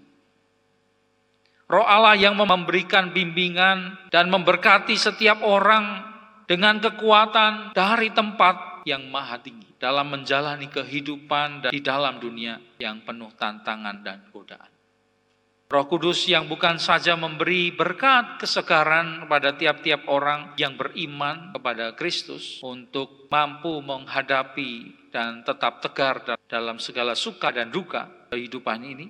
Roh 1.71 1.87
Allah 1.87 2.19
yang 2.19 2.35
memberikan 2.35 3.15
bimbingan 3.15 4.11
dan 4.11 4.27
memberkati 4.27 4.99
setiap 4.99 5.47
orang 5.47 6.03
dengan 6.43 6.83
kekuatan 6.83 7.71
dari 7.71 8.11
tempat 8.11 8.72
yang 8.87 9.07
maha 9.11 9.39
tinggi 9.39 9.75
dalam 9.75 10.11
menjalani 10.11 10.71
kehidupan 10.71 11.71
di 11.71 11.79
dalam 11.83 12.19
dunia 12.19 12.59
yang 12.79 13.03
penuh 13.03 13.31
tantangan 13.35 13.99
dan 14.03 14.27
godaan. 14.31 14.71
Roh 15.73 15.89
Kudus 15.89 16.29
yang 16.29 16.45
bukan 16.45 16.77
saja 16.77 17.17
memberi 17.17 17.73
berkat 17.73 18.37
kesegaran 18.37 19.25
kepada 19.25 19.57
tiap-tiap 19.57 20.05
orang 20.05 20.53
yang 20.53 20.77
beriman 20.77 21.49
kepada 21.49 21.97
Kristus 21.97 22.61
untuk 22.61 23.25
mampu 23.33 23.81
menghadapi 23.81 25.03
dan 25.09 25.41
tetap 25.41 25.81
tegar 25.81 26.37
dalam 26.45 26.77
segala 26.77 27.17
suka 27.17 27.49
dan 27.49 27.73
duka 27.73 28.05
kehidupan 28.29 28.79
ini. 28.85 29.07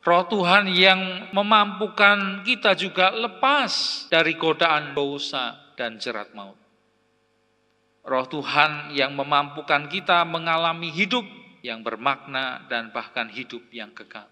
Roh 0.00 0.24
Tuhan 0.26 0.66
yang 0.74 1.30
memampukan 1.30 2.42
kita 2.42 2.74
juga 2.74 3.14
lepas 3.14 4.04
dari 4.10 4.34
godaan 4.34 4.90
dosa 4.90 5.54
dan 5.78 6.02
jerat 6.02 6.34
maut. 6.34 6.59
Roh 8.00 8.26
Tuhan 8.26 8.96
yang 8.96 9.12
memampukan 9.12 9.84
kita 9.88 10.24
mengalami 10.24 10.88
hidup 10.88 11.22
yang 11.60 11.84
bermakna 11.84 12.64
dan 12.72 12.88
bahkan 12.90 13.28
hidup 13.28 13.60
yang 13.68 13.92
kekal. 13.92 14.28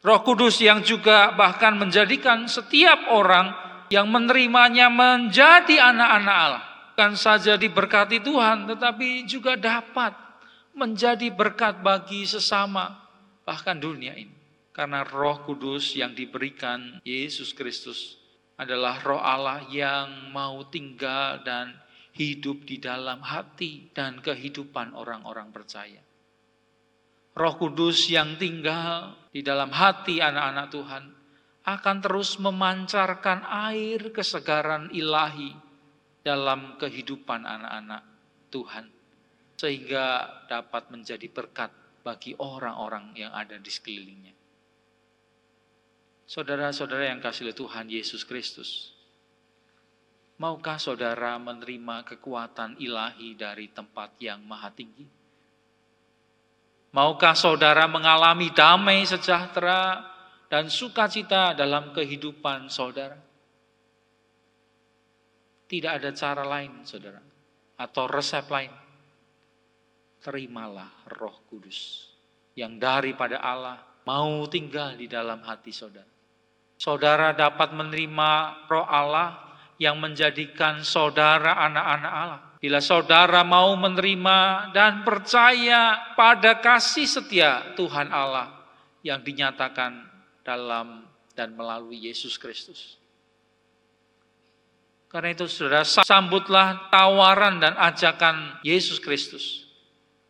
Roh 0.00 0.20
Kudus 0.24 0.62
yang 0.62 0.80
juga 0.86 1.34
bahkan 1.34 1.76
menjadikan 1.76 2.46
setiap 2.48 3.12
orang 3.12 3.52
yang 3.92 4.08
menerimanya 4.08 4.86
menjadi 4.86 5.92
anak-anak 5.92 6.36
Allah. 6.36 6.64
Bukan 6.96 7.12
saja 7.12 7.60
diberkati 7.60 8.24
Tuhan, 8.24 8.64
tetapi 8.72 9.28
juga 9.28 9.52
dapat 9.52 10.16
menjadi 10.72 11.28
berkat 11.28 11.84
bagi 11.84 12.24
sesama, 12.24 12.96
bahkan 13.44 13.76
dunia 13.76 14.16
ini. 14.16 14.32
Karena 14.72 15.04
roh 15.04 15.44
kudus 15.44 15.96
yang 15.96 16.12
diberikan 16.12 17.00
Yesus 17.04 17.52
Kristus 17.52 18.20
adalah 18.56 19.00
roh 19.04 19.20
Allah 19.20 19.64
yang 19.68 20.32
mau 20.32 20.64
tinggal 20.68 21.40
dan 21.44 21.76
hidup 22.16 22.64
di 22.64 22.80
dalam 22.80 23.20
hati 23.20 23.92
dan 23.92 24.24
kehidupan 24.24 24.96
orang-orang 24.96 25.52
percaya. 25.52 26.00
Roh 27.36 27.54
Kudus 27.60 28.08
yang 28.08 28.40
tinggal 28.40 29.12
di 29.28 29.44
dalam 29.44 29.68
hati 29.68 30.24
anak-anak 30.24 30.66
Tuhan 30.72 31.04
akan 31.68 31.96
terus 32.00 32.40
memancarkan 32.40 33.44
air 33.44 34.08
kesegaran 34.08 34.88
ilahi 34.96 35.52
dalam 36.24 36.80
kehidupan 36.80 37.44
anak-anak 37.44 38.02
Tuhan, 38.48 38.88
sehingga 39.60 40.06
dapat 40.48 40.88
menjadi 40.88 41.28
berkat 41.28 41.68
bagi 42.00 42.32
orang-orang 42.40 43.12
yang 43.12 43.36
ada 43.36 43.60
di 43.60 43.68
sekelilingnya. 43.68 44.32
Saudara-saudara 46.24 47.12
yang 47.12 47.20
kasih 47.20 47.52
Tuhan 47.52 47.92
Yesus 47.92 48.24
Kristus, 48.24 48.95
maukah 50.36 50.76
saudara 50.76 51.36
menerima 51.40 52.04
kekuatan 52.04 52.76
ilahi 52.80 53.36
dari 53.36 53.72
tempat 53.72 54.16
yang 54.20 54.44
maha 54.44 54.68
tinggi? 54.72 55.06
Maukah 56.96 57.36
saudara 57.36 57.84
mengalami 57.84 58.48
damai 58.52 59.04
sejahtera 59.04 60.00
dan 60.48 60.72
sukacita 60.72 61.52
dalam 61.52 61.92
kehidupan 61.92 62.72
saudara? 62.72 63.20
Tidak 65.66 65.92
ada 65.92 66.14
cara 66.14 66.46
lain, 66.46 66.86
saudara, 66.86 67.20
atau 67.76 68.04
resep 68.06 68.46
lain. 68.48 68.72
Terimalah 70.22 71.04
Roh 71.20 71.44
Kudus 71.50 72.08
yang 72.56 72.80
daripada 72.80 73.42
Allah 73.44 73.78
mau 74.08 74.46
tinggal 74.48 74.96
di 74.96 75.10
dalam 75.10 75.42
hati 75.44 75.74
saudara. 75.74 76.08
Saudara 76.80 77.36
dapat 77.36 77.76
menerima 77.76 78.30
Roh 78.70 78.86
Allah 78.88 79.45
yang 79.76 80.00
menjadikan 80.00 80.80
saudara 80.80 81.56
anak-anak 81.68 82.12
Allah. 82.12 82.40
Bila 82.56 82.80
saudara 82.80 83.44
mau 83.44 83.76
menerima 83.76 84.72
dan 84.72 85.04
percaya 85.04 86.12
pada 86.16 86.56
kasih 86.58 87.04
setia 87.04 87.76
Tuhan 87.76 88.08
Allah 88.08 88.50
yang 89.04 89.20
dinyatakan 89.20 90.02
dalam 90.40 91.04
dan 91.36 91.52
melalui 91.52 92.08
Yesus 92.08 92.40
Kristus. 92.40 92.96
Karena 95.12 95.36
itu 95.36 95.46
saudara 95.46 95.84
sambutlah 95.84 96.88
tawaran 96.90 97.60
dan 97.60 97.76
ajakan 97.76 98.58
Yesus 98.64 98.98
Kristus 98.98 99.68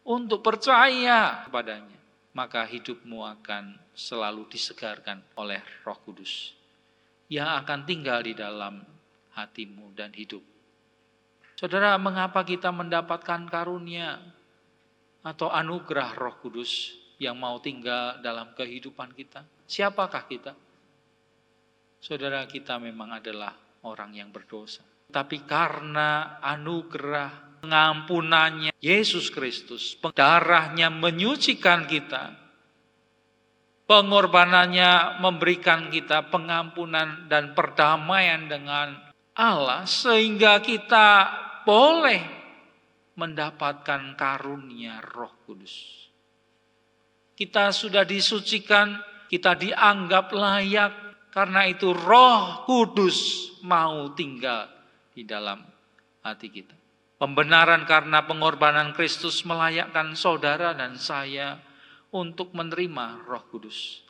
untuk 0.02 0.42
percaya 0.42 1.46
kepadanya. 1.46 1.94
Maka 2.37 2.68
hidupmu 2.68 3.24
akan 3.24 3.80
selalu 3.96 4.44
disegarkan 4.52 5.24
oleh 5.40 5.64
roh 5.88 5.96
kudus. 6.04 6.52
Yang 7.32 7.48
akan 7.64 7.80
tinggal 7.88 8.20
di 8.20 8.37
dalam 8.37 8.85
hatimu 9.37 9.92
dan 9.92 10.11
hidup. 10.16 10.40
Saudara, 11.57 11.96
mengapa 12.01 12.44
kita 12.44 12.72
mendapatkan 12.72 13.49
karunia 13.49 14.20
atau 15.25 15.53
anugerah 15.53 16.16
Roh 16.16 16.37
Kudus 16.40 16.96
yang 17.16 17.37
mau 17.37 17.61
tinggal 17.61 18.20
dalam 18.20 18.53
kehidupan 18.53 19.12
kita? 19.16 19.44
Siapakah 19.64 20.25
kita? 20.29 20.53
Saudara, 22.01 22.44
kita 22.44 22.77
memang 22.77 23.20
adalah 23.20 23.57
orang 23.88 24.12
yang 24.16 24.29
berdosa. 24.29 24.85
Tapi 25.09 25.46
karena 25.49 26.42
anugerah 26.44 27.61
pengampunannya 27.64 28.77
Yesus 28.83 29.33
Kristus, 29.33 29.96
darahnya 30.12 30.92
menyucikan 30.92 31.88
kita, 31.88 32.37
pengorbanannya 33.88 35.22
memberikan 35.25 35.88
kita 35.88 36.29
pengampunan 36.29 37.31
dan 37.31 37.57
perdamaian 37.57 38.44
dengan 38.51 39.07
Allah 39.37 39.85
sehingga 39.85 40.64
kita 40.64 41.29
boleh 41.68 42.25
mendapatkan 43.20 44.16
karunia 44.16 45.05
Roh 45.12 45.44
Kudus. 45.44 46.09
Kita 47.37 47.68
sudah 47.68 48.09
disucikan, 48.09 48.96
kita 49.29 49.53
dianggap 49.61 50.33
layak 50.33 50.92
karena 51.29 51.68
itu 51.68 51.92
Roh 51.92 52.64
Kudus 52.64 53.53
mau 53.61 54.09
tinggal 54.16 54.72
di 55.12 55.29
dalam 55.29 55.61
hati 56.25 56.49
kita. 56.49 56.72
Pembenaran 57.16 57.85
karena 57.85 58.25
pengorbanan 58.25 58.96
Kristus 58.96 59.44
melayakkan 59.44 60.16
saudara 60.16 60.72
dan 60.72 60.96
saya 60.96 61.61
untuk 62.12 62.57
menerima 62.57 63.25
Roh 63.29 63.44
Kudus. 63.53 64.01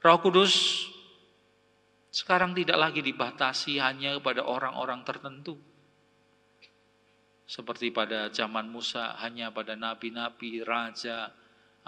Roh 0.00 0.18
Kudus 0.20 0.84
sekarang 2.12 2.52
tidak 2.52 2.76
lagi 2.76 3.00
dibatasi 3.00 3.80
hanya 3.80 4.20
kepada 4.20 4.44
orang-orang 4.44 5.00
tertentu. 5.00 5.56
Seperti 7.48 7.88
pada 7.88 8.28
zaman 8.28 8.68
Musa 8.68 9.16
hanya 9.24 9.48
pada 9.48 9.72
nabi-nabi, 9.72 10.60
raja, 10.60 11.32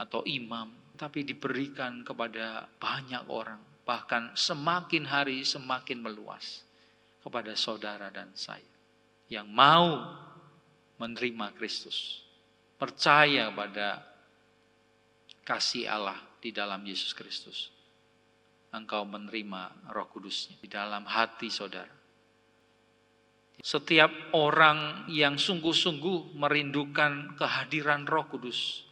atau 0.01 0.25
imam. 0.25 0.73
Tapi 0.97 1.29
diberikan 1.29 2.01
kepada 2.01 2.65
banyak 2.81 3.29
orang. 3.29 3.61
Bahkan 3.85 4.33
semakin 4.33 5.05
hari 5.05 5.45
semakin 5.45 6.01
meluas. 6.01 6.65
Kepada 7.21 7.53
saudara 7.53 8.09
dan 8.09 8.33
saya. 8.33 8.65
Yang 9.29 9.49
mau 9.53 10.09
menerima 10.97 11.53
Kristus. 11.53 12.25
Percaya 12.81 13.53
pada 13.53 14.01
kasih 15.45 15.85
Allah 15.85 16.17
di 16.41 16.49
dalam 16.49 16.81
Yesus 16.81 17.13
Kristus 17.13 17.74
engkau 18.75 19.07
menerima 19.07 19.95
roh 19.95 20.11
kudusnya 20.11 20.59
di 20.59 20.67
dalam 20.67 21.07
hati 21.07 21.47
saudara. 21.47 21.95
Setiap 23.65 24.35
orang 24.37 25.09
yang 25.09 25.39
sungguh-sungguh 25.39 26.37
merindukan 26.37 27.39
kehadiran 27.39 28.05
roh 28.05 28.27
kudus. 28.29 28.83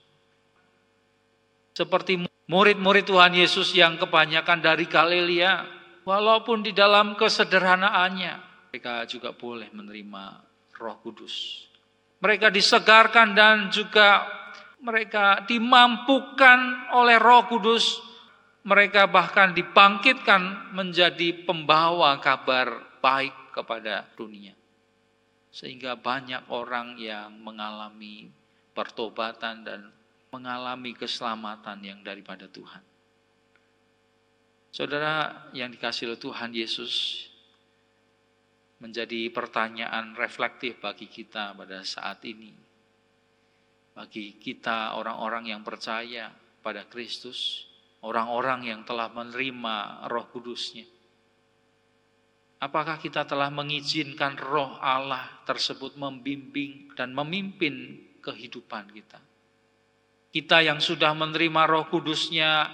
Seperti 1.75 2.16
murid-murid 2.49 3.05
Tuhan 3.05 3.37
Yesus 3.37 3.75
yang 3.75 3.99
kebanyakan 3.99 4.62
dari 4.62 4.87
Galilea. 4.87 5.83
Walaupun 6.03 6.66
di 6.66 6.73
dalam 6.75 7.14
kesederhanaannya. 7.14 8.35
Mereka 8.73 9.07
juga 9.07 9.37
boleh 9.37 9.68
menerima 9.71 10.25
roh 10.79 10.97
kudus. 11.05 11.68
Mereka 12.23 12.49
disegarkan 12.51 13.35
dan 13.35 13.68
juga 13.68 14.25
mereka 14.83 15.47
dimampukan 15.47 16.90
oleh 16.97 17.18
roh 17.23 17.47
kudus 17.47 18.12
mereka 18.62 19.11
bahkan 19.11 19.51
dibangkitkan 19.51 20.75
menjadi 20.75 21.42
pembawa 21.42 22.18
kabar 22.22 22.98
baik 23.03 23.35
kepada 23.51 24.07
dunia. 24.14 24.55
Sehingga 25.53 25.98
banyak 25.98 26.48
orang 26.48 26.96
yang 26.96 27.37
mengalami 27.42 28.31
pertobatan 28.72 29.66
dan 29.66 29.81
mengalami 30.33 30.96
keselamatan 30.96 31.85
yang 31.85 32.01
daripada 32.01 32.48
Tuhan. 32.48 32.81
Saudara 34.72 35.44
yang 35.53 35.68
dikasih 35.68 36.09
oleh 36.09 36.20
Tuhan 36.22 36.57
Yesus 36.57 37.29
menjadi 38.81 39.29
pertanyaan 39.29 40.16
reflektif 40.16 40.81
bagi 40.81 41.12
kita 41.12 41.53
pada 41.53 41.85
saat 41.85 42.25
ini. 42.25 42.57
Bagi 43.92 44.40
kita 44.40 44.96
orang-orang 44.96 45.53
yang 45.53 45.61
percaya 45.61 46.33
pada 46.64 46.88
Kristus, 46.88 47.68
orang-orang 48.02 48.66
yang 48.66 48.80
telah 48.82 49.08
menerima 49.10 50.06
roh 50.10 50.26
kudusnya. 50.34 50.86
Apakah 52.62 52.98
kita 53.02 53.26
telah 53.26 53.50
mengizinkan 53.50 54.38
roh 54.38 54.78
Allah 54.78 55.42
tersebut 55.42 55.98
membimbing 55.98 56.94
dan 56.94 57.10
memimpin 57.10 57.98
kehidupan 58.22 58.94
kita? 58.94 59.18
Kita 60.30 60.62
yang 60.62 60.78
sudah 60.78 61.10
menerima 61.10 61.62
roh 61.66 61.90
kudusnya, 61.90 62.70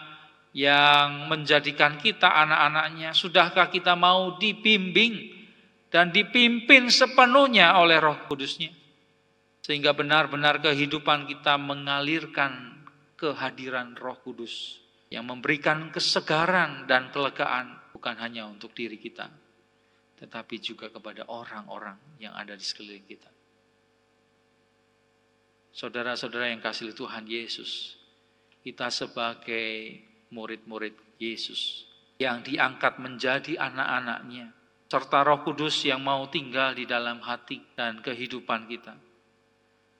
yang 0.52 1.28
menjadikan 1.32 1.96
kita 1.96 2.28
anak-anaknya, 2.28 3.16
sudahkah 3.16 3.72
kita 3.72 3.96
mau 3.96 4.36
dibimbing 4.36 5.40
dan 5.88 6.12
dipimpin 6.12 6.92
sepenuhnya 6.92 7.80
oleh 7.80 7.96
roh 7.96 8.28
kudusnya? 8.28 8.68
Sehingga 9.64 9.96
benar-benar 9.96 10.60
kehidupan 10.60 11.28
kita 11.28 11.56
mengalirkan 11.56 12.84
kehadiran 13.16 13.96
roh 13.96 14.20
kudus 14.20 14.88
yang 15.09 15.25
memberikan 15.25 15.88
kesegaran 15.88 16.85
dan 16.85 17.09
kelegaan 17.09 17.81
bukan 17.97 18.16
hanya 18.21 18.44
untuk 18.44 18.77
diri 18.77 19.01
kita, 19.01 19.29
tetapi 20.21 20.61
juga 20.61 20.92
kepada 20.92 21.25
orang-orang 21.33 21.97
yang 22.21 22.37
ada 22.37 22.53
di 22.53 22.64
sekeliling 22.64 23.09
kita. 23.09 23.31
Saudara-saudara 25.73 26.53
yang 26.53 26.61
kasih 26.61 26.92
Tuhan 26.92 27.25
Yesus, 27.25 27.97
kita 28.61 28.92
sebagai 28.92 30.03
murid-murid 30.29 30.92
Yesus 31.16 31.88
yang 32.21 32.42
diangkat 32.42 32.99
menjadi 32.99 33.57
anak-anaknya, 33.57 34.53
serta 34.90 35.25
roh 35.25 35.40
kudus 35.47 35.87
yang 35.87 36.03
mau 36.03 36.27
tinggal 36.29 36.75
di 36.75 36.85
dalam 36.85 37.23
hati 37.23 37.62
dan 37.79 38.03
kehidupan 38.03 38.66
kita. 38.66 38.99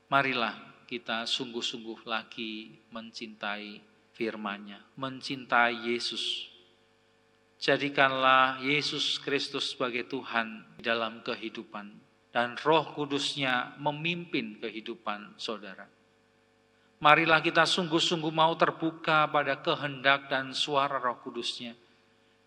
Marilah 0.09 0.85
kita 0.89 1.29
sungguh-sungguh 1.29 2.09
lagi 2.09 2.81
mencintai 2.91 3.98
firman-Nya, 4.19 4.83
mencintai 4.99 5.95
Yesus. 5.95 6.51
Jadikanlah 7.63 8.59
Yesus 8.59 9.23
Kristus 9.23 9.75
sebagai 9.75 10.11
Tuhan 10.11 10.79
dalam 10.83 11.23
kehidupan 11.23 11.91
dan 12.35 12.59
roh 12.63 12.95
kudusnya 12.95 13.79
memimpin 13.79 14.59
kehidupan 14.59 15.39
saudara. 15.39 15.87
Marilah 16.99 17.39
kita 17.39 17.63
sungguh-sungguh 17.63 18.35
mau 18.35 18.59
terbuka 18.59 19.31
pada 19.31 19.63
kehendak 19.63 20.27
dan 20.27 20.51
suara 20.51 20.99
roh 20.99 21.19
kudusnya 21.23 21.79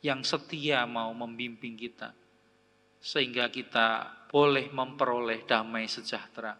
yang 0.03 0.27
setia 0.27 0.84
mau 0.84 1.15
membimbing 1.15 1.79
kita. 1.79 2.12
Sehingga 3.01 3.47
kita 3.47 4.05
boleh 4.29 4.69
memperoleh 4.69 5.47
damai 5.47 5.88
sejahtera. 5.88 6.53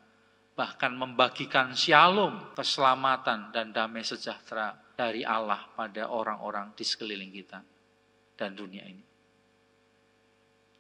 Bahkan 0.52 0.91
membagikan 0.91 1.71
shalom, 1.71 2.52
keselamatan 2.56 3.54
dan 3.54 3.71
damai 3.71 4.04
sejahtera 4.04 4.90
dari 5.02 5.26
Allah 5.26 5.66
pada 5.74 6.14
orang-orang 6.14 6.78
di 6.78 6.86
sekeliling 6.86 7.34
kita 7.34 7.58
dan 8.38 8.54
dunia 8.54 8.86
ini. 8.86 9.02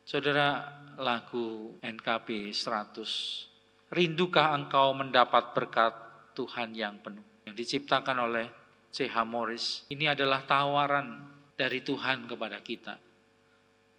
Saudara, 0.05 0.61
lagu 1.01 1.73
NKB 1.81 2.53
100, 2.53 3.89
Rindukah 3.91 4.53
engkau 4.53 4.93
mendapat 4.93 5.57
berkat 5.57 5.91
Tuhan 6.37 6.71
yang 6.77 7.01
penuh? 7.01 7.25
Yang 7.49 7.55
diciptakan 7.65 8.29
oleh 8.29 8.47
C.H. 8.93 9.25
Morris. 9.25 9.83
Ini 9.89 10.13
adalah 10.15 10.45
tawaran 10.45 11.27
dari 11.57 11.83
Tuhan 11.83 12.23
kepada 12.29 12.61
kita. 12.63 12.95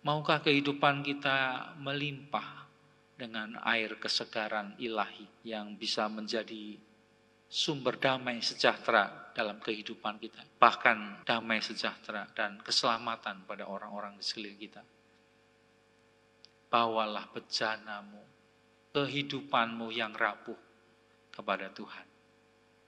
Maukah 0.06 0.40
kehidupan 0.40 1.04
kita 1.04 1.70
melimpah 1.76 2.64
dengan 3.18 3.60
air 3.68 4.00
kesegaran 4.00 4.78
ilahi 4.80 5.28
yang 5.44 5.76
bisa 5.76 6.08
menjadi 6.08 6.80
sumber 7.52 8.00
damai 8.00 8.40
sejahtera 8.40 9.28
dalam 9.36 9.60
kehidupan 9.60 10.16
kita. 10.16 10.40
Bahkan 10.56 11.28
damai 11.28 11.60
sejahtera 11.60 12.24
dan 12.32 12.56
keselamatan 12.64 13.44
pada 13.44 13.68
orang-orang 13.68 14.16
di 14.16 14.24
sekeliling 14.24 14.56
kita. 14.56 14.80
Bawalah 16.72 17.28
bejanamu, 17.36 18.24
kehidupanmu 18.96 19.92
yang 19.92 20.16
rapuh 20.16 20.56
kepada 21.28 21.68
Tuhan. 21.68 22.08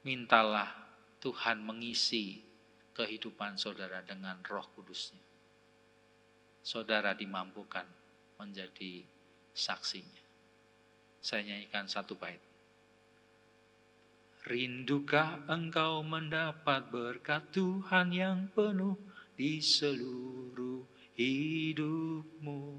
Mintalah 0.09 0.73
Tuhan 1.21 1.61
mengisi 1.61 2.41
kehidupan 2.97 3.61
saudara 3.61 4.01
dengan 4.01 4.41
roh 4.49 4.65
kudusnya. 4.73 5.21
Saudara 6.65 7.13
dimampukan 7.13 7.85
menjadi 8.41 9.05
saksinya. 9.53 10.25
Saya 11.21 11.45
nyanyikan 11.45 11.85
satu 11.85 12.17
bait. 12.17 12.54
Rindukah 14.45 15.41
engkau 15.49 16.05
mendapat 16.05 16.93
berkat 16.93 17.49
Tuhan 17.49 18.13
yang 18.13 18.53
penuh 18.53 18.93
di 19.41 19.57
seluruh 19.57 20.85
hidupmu? 21.17 22.77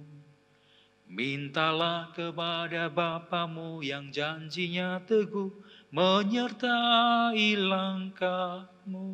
Mintalah 1.09 2.13
kepada 2.13 2.85
Bapamu 2.93 3.81
yang 3.81 4.13
janjinya 4.13 5.01
teguh 5.09 5.49
menyertai 5.89 7.57
langkahmu. 7.57 9.09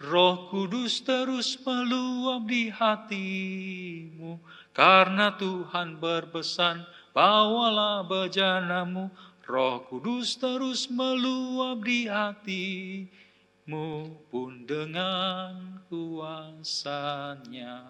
Roh 0.00 0.38
Kudus 0.48 1.04
terus 1.04 1.60
meluap 1.60 2.48
di 2.48 2.72
hatimu 2.72 4.40
karena 4.72 5.36
Tuhan 5.36 6.00
berpesan 6.00 6.88
bawalah 7.12 8.02
bejanamu 8.02 9.12
Roh 9.52 9.84
Kudus 9.84 10.40
terus 10.40 10.88
meluap 10.88 11.84
di 11.84 12.08
hatimu 12.08 13.84
pun 14.32 14.64
dengan 14.64 15.76
kuasanya. 15.92 17.84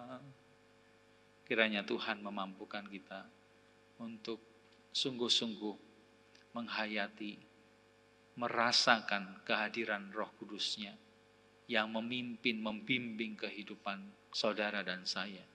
Kiranya 1.47 1.87
Tuhan 1.87 2.19
memampukan 2.19 2.83
kita 2.83 3.23
untuk 4.03 4.43
sungguh-sungguh 4.91 5.75
menghayati, 6.51 7.39
merasakan 8.35 9.39
kehadiran 9.47 10.11
roh 10.11 10.35
kudusnya 10.35 10.99
yang 11.71 11.95
memimpin, 11.95 12.59
membimbing 12.59 13.39
kehidupan 13.39 14.03
saudara 14.35 14.83
dan 14.83 15.07
saya. 15.07 15.52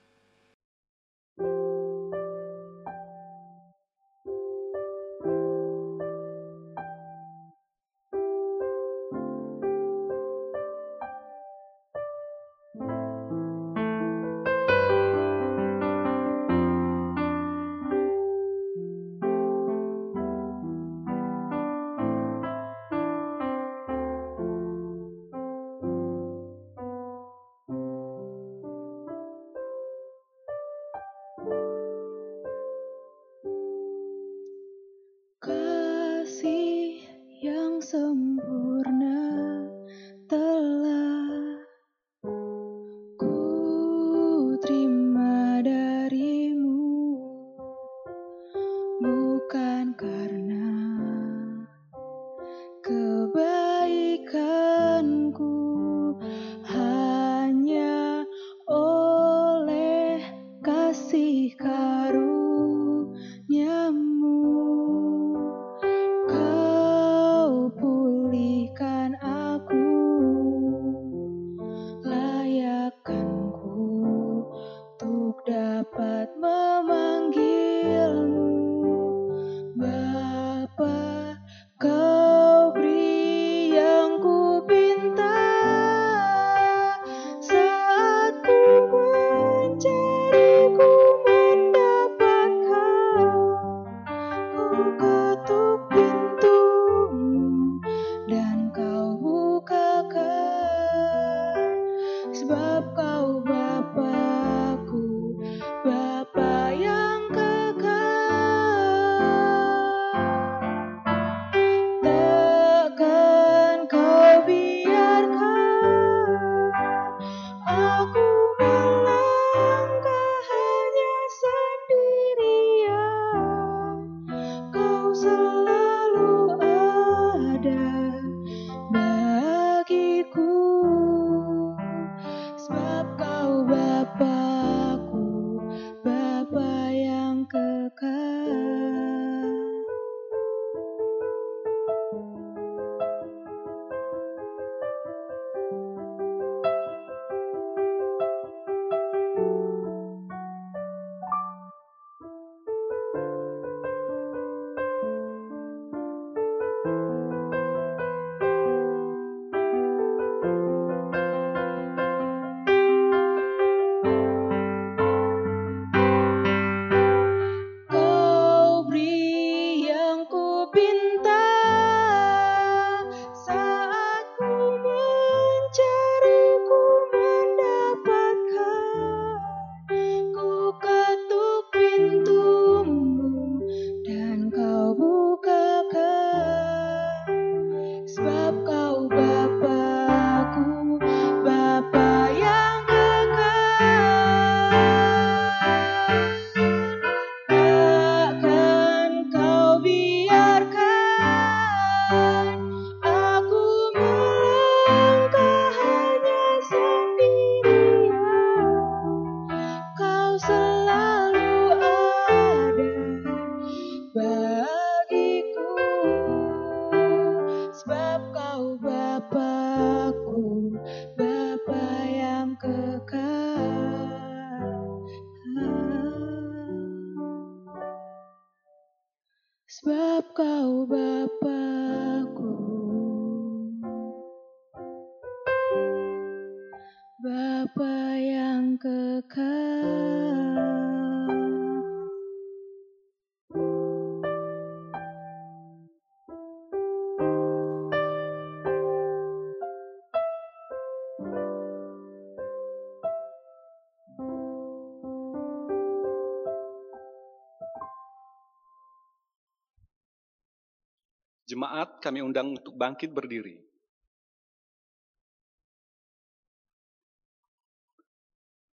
Kami 261.99 262.23
undang 262.23 262.55
untuk 262.55 262.75
bangkit 262.75 263.11
berdiri. 263.11 263.69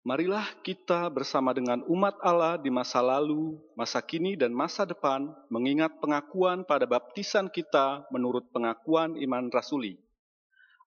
Marilah 0.07 0.47
kita 0.63 1.11
bersama 1.11 1.51
dengan 1.51 1.83
umat 1.83 2.15
Allah 2.23 2.55
di 2.55 2.71
masa 2.71 3.03
lalu, 3.03 3.59
masa 3.75 3.99
kini, 3.99 4.39
dan 4.39 4.55
masa 4.55 4.87
depan 4.87 5.27
mengingat 5.51 5.99
pengakuan 5.99 6.63
pada 6.63 6.87
baptisan 6.87 7.51
kita 7.51 8.07
menurut 8.07 8.47
pengakuan 8.55 9.19
iman 9.19 9.51
rasuli. 9.51 9.99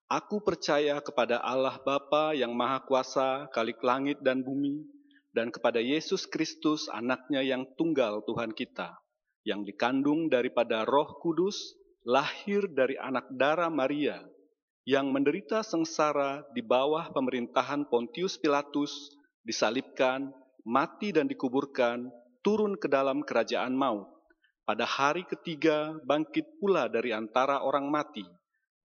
Aku 0.09 0.41
percaya 0.41 0.97
kepada 1.05 1.37
Allah 1.37 1.77
Bapa 1.85 2.33
yang 2.33 2.57
Maha 2.57 2.81
Kuasa, 2.81 3.45
Kalik 3.53 3.85
Langit 3.85 4.17
dan 4.25 4.41
Bumi, 4.41 4.89
dan 5.31 5.53
kepada 5.53 5.77
Yesus 5.77 6.25
Kristus, 6.25 6.89
anaknya 6.89 7.45
yang 7.45 7.69
tunggal 7.77 8.25
Tuhan 8.25 8.57
kita, 8.57 8.97
yang 9.45 9.61
dikandung 9.61 10.33
daripada 10.33 10.81
roh 10.81 11.21
kudus, 11.21 11.77
lahir 12.01 12.65
dari 12.65 12.97
anak 12.97 13.29
darah 13.29 13.69
Maria 13.69 14.17
yang 14.89 15.13
menderita 15.13 15.61
sengsara 15.61 16.41
di 16.57 16.65
bawah 16.65 17.13
pemerintahan 17.13 17.85
Pontius 17.85 18.41
Pilatus, 18.41 19.13
disalibkan, 19.45 20.33
mati 20.65 21.13
dan 21.13 21.29
dikuburkan, 21.29 22.09
turun 22.41 22.73
ke 22.73 22.89
dalam 22.89 23.21
kerajaan 23.21 23.77
maut. 23.77 24.09
Pada 24.65 24.85
hari 24.85 25.25
ketiga 25.29 25.93
bangkit 26.05 26.57
pula 26.57 26.89
dari 26.89 27.13
antara 27.13 27.61
orang 27.61 27.89
mati, 27.89 28.25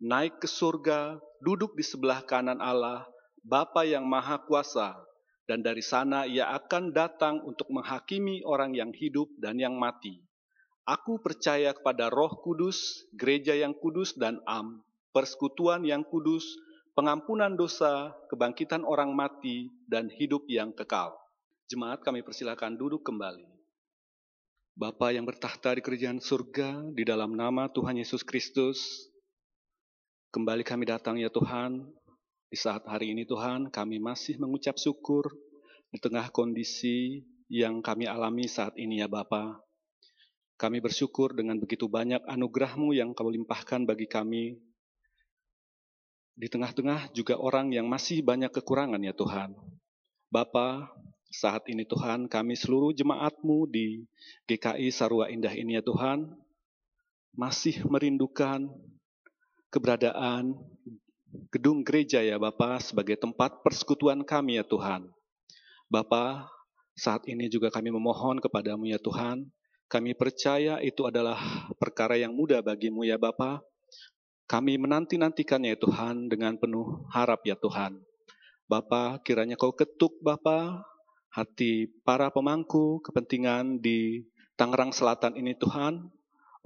naik 0.01 0.45
ke 0.45 0.49
surga, 0.49 1.17
duduk 1.41 1.73
di 1.77 1.85
sebelah 1.85 2.21
kanan 2.25 2.61
Allah, 2.61 3.09
Bapa 3.41 3.87
yang 3.87 4.05
Maha 4.05 4.43
Kuasa, 4.45 4.99
dan 5.47 5.63
dari 5.63 5.81
sana 5.81 6.27
ia 6.27 6.51
akan 6.53 6.91
datang 6.91 7.41
untuk 7.47 7.71
menghakimi 7.71 8.43
orang 8.43 8.75
yang 8.75 8.91
hidup 8.91 9.31
dan 9.39 9.57
yang 9.57 9.79
mati. 9.79 10.26
Aku 10.87 11.19
percaya 11.19 11.75
kepada 11.75 12.07
Roh 12.07 12.31
Kudus, 12.47 13.11
gereja 13.11 13.59
yang 13.59 13.75
kudus 13.75 14.15
dan 14.15 14.39
am, 14.47 14.87
persekutuan 15.11 15.83
yang 15.83 16.07
kudus, 16.07 16.47
pengampunan 16.95 17.59
dosa, 17.59 18.15
kebangkitan 18.31 18.87
orang 18.87 19.11
mati, 19.11 19.75
dan 19.91 20.07
hidup 20.07 20.47
yang 20.47 20.71
kekal. 20.71 21.11
Jemaat 21.67 22.07
kami 22.07 22.23
persilakan 22.23 22.79
duduk 22.79 23.03
kembali. 23.03 23.43
Bapa 24.79 25.11
yang 25.11 25.27
bertahta 25.27 25.75
di 25.75 25.83
kerajaan 25.83 26.23
surga, 26.23 26.95
di 26.95 27.03
dalam 27.03 27.35
nama 27.35 27.67
Tuhan 27.67 27.99
Yesus 27.99 28.23
Kristus, 28.23 29.11
kembali 30.31 30.63
kami 30.63 30.87
datang 30.87 31.19
ya 31.19 31.35
Tuhan, 31.35 31.83
di 32.47 32.55
saat 32.55 32.87
hari 32.87 33.11
ini 33.11 33.27
Tuhan, 33.27 33.75
kami 33.75 33.99
masih 33.99 34.39
mengucap 34.39 34.79
syukur 34.79 35.27
di 35.91 35.99
tengah 35.99 36.31
kondisi 36.31 37.27
yang 37.51 37.83
kami 37.83 38.07
alami 38.07 38.47
saat 38.47 38.79
ini 38.79 39.03
ya 39.03 39.11
Bapak. 39.11 39.66
Kami 40.57 40.81
bersyukur 40.81 41.37
dengan 41.37 41.61
begitu 41.61 41.85
banyak 41.85 42.25
anugerah-Mu 42.25 42.97
yang 42.97 43.13
Kau 43.13 43.29
limpahkan 43.29 43.85
bagi 43.85 44.09
kami. 44.09 44.57
Di 46.37 46.49
tengah-tengah 46.49 47.13
juga 47.13 47.37
orang 47.37 47.73
yang 47.73 47.89
masih 47.89 48.25
banyak 48.25 48.49
kekurangan 48.53 49.01
ya 49.05 49.13
Tuhan. 49.13 49.53
Bapa, 50.33 50.89
saat 51.29 51.69
ini 51.69 51.85
Tuhan 51.85 52.29
kami 52.29 52.57
seluruh 52.57 52.97
jemaat-Mu 52.97 53.69
di 53.69 54.09
GKI 54.49 54.89
Sarua 54.89 55.29
Indah 55.29 55.53
ini 55.53 55.77
ya 55.77 55.85
Tuhan, 55.85 56.33
masih 57.37 57.85
merindukan 57.85 58.73
keberadaan 59.69 60.57
gedung 61.53 61.85
gereja 61.85 62.25
ya 62.25 62.41
Bapa 62.41 62.81
sebagai 62.81 63.21
tempat 63.21 63.61
persekutuan 63.61 64.25
kami 64.25 64.57
ya 64.57 64.65
Tuhan. 64.65 65.13
Bapa, 65.93 66.49
saat 66.97 67.29
ini 67.29 67.53
juga 67.53 67.69
kami 67.69 67.93
memohon 67.93 68.41
kepadamu 68.41 68.89
ya 68.89 68.97
Tuhan, 68.97 69.53
kami 69.87 70.19
percaya 70.19 70.83
itu 70.83 71.07
adalah 71.07 71.39
perkara 71.79 72.19
yang 72.19 72.35
mudah 72.35 72.59
bagimu 72.59 73.07
ya 73.07 73.15
Bapa. 73.15 73.63
Kami 74.47 74.79
menanti-nantikannya 74.79 75.75
ya 75.75 75.79
Tuhan 75.79 76.31
dengan 76.31 76.59
penuh 76.59 77.07
harap 77.11 77.43
ya 77.47 77.55
Tuhan. 77.59 77.99
Bapa, 78.67 79.23
kiranya 79.23 79.55
kau 79.55 79.75
ketuk 79.75 80.19
Bapa 80.23 80.83
hati 81.31 81.87
para 82.03 82.31
pemangku 82.35 82.99
kepentingan 83.07 83.79
di 83.79 84.27
Tangerang 84.59 84.91
Selatan 84.91 85.39
ini 85.39 85.55
Tuhan 85.55 86.11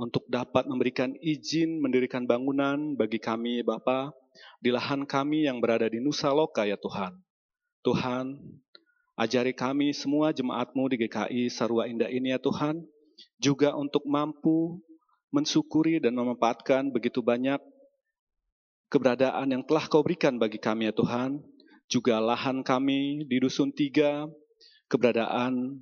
untuk 0.01 0.25
dapat 0.33 0.65
memberikan 0.65 1.13
izin 1.21 1.77
mendirikan 1.77 2.25
bangunan 2.25 2.97
bagi 2.97 3.21
kami 3.21 3.61
Bapa 3.61 4.17
di 4.65 4.73
lahan 4.73 5.05
kami 5.05 5.45
yang 5.45 5.61
berada 5.61 5.93
di 5.93 6.01
Nusa 6.01 6.33
Loka 6.33 6.65
ya 6.65 6.81
Tuhan. 6.81 7.21
Tuhan, 7.85 8.41
ajari 9.21 9.53
kami 9.53 9.93
semua 9.93 10.33
jemaatmu 10.33 10.89
di 10.89 10.97
GKI 11.05 11.53
Sarua 11.53 11.85
Indah 11.85 12.09
ini 12.09 12.33
ya 12.33 12.41
Tuhan, 12.41 12.81
juga 13.41 13.75
untuk 13.77 14.05
mampu 14.07 14.81
mensyukuri 15.31 16.03
dan 16.03 16.15
memanfaatkan 16.19 16.91
begitu 16.91 17.23
banyak 17.23 17.59
keberadaan 18.91 19.55
yang 19.55 19.63
telah 19.63 19.87
kau 19.87 20.03
berikan 20.03 20.37
bagi 20.37 20.59
kami 20.59 20.91
ya 20.91 20.95
Tuhan, 20.95 21.39
juga 21.87 22.19
lahan 22.19 22.67
kami 22.67 23.25
di 23.31 23.37
Dusun 23.39 23.71
Tiga, 23.71 24.27
keberadaan 24.91 25.79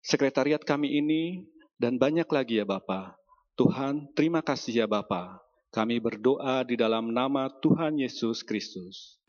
sekretariat 0.00 0.64
kami 0.64 0.88
ini, 1.04 1.44
dan 1.76 2.00
banyak 2.00 2.26
lagi 2.32 2.60
ya 2.60 2.64
Bapa. 2.64 3.12
Tuhan, 3.60 4.08
terima 4.16 4.40
kasih 4.40 4.84
ya 4.84 4.86
Bapa. 4.88 5.36
Kami 5.70 6.00
berdoa 6.00 6.64
di 6.64 6.74
dalam 6.80 7.12
nama 7.12 7.46
Tuhan 7.60 8.00
Yesus 8.00 8.40
Kristus. 8.42 9.20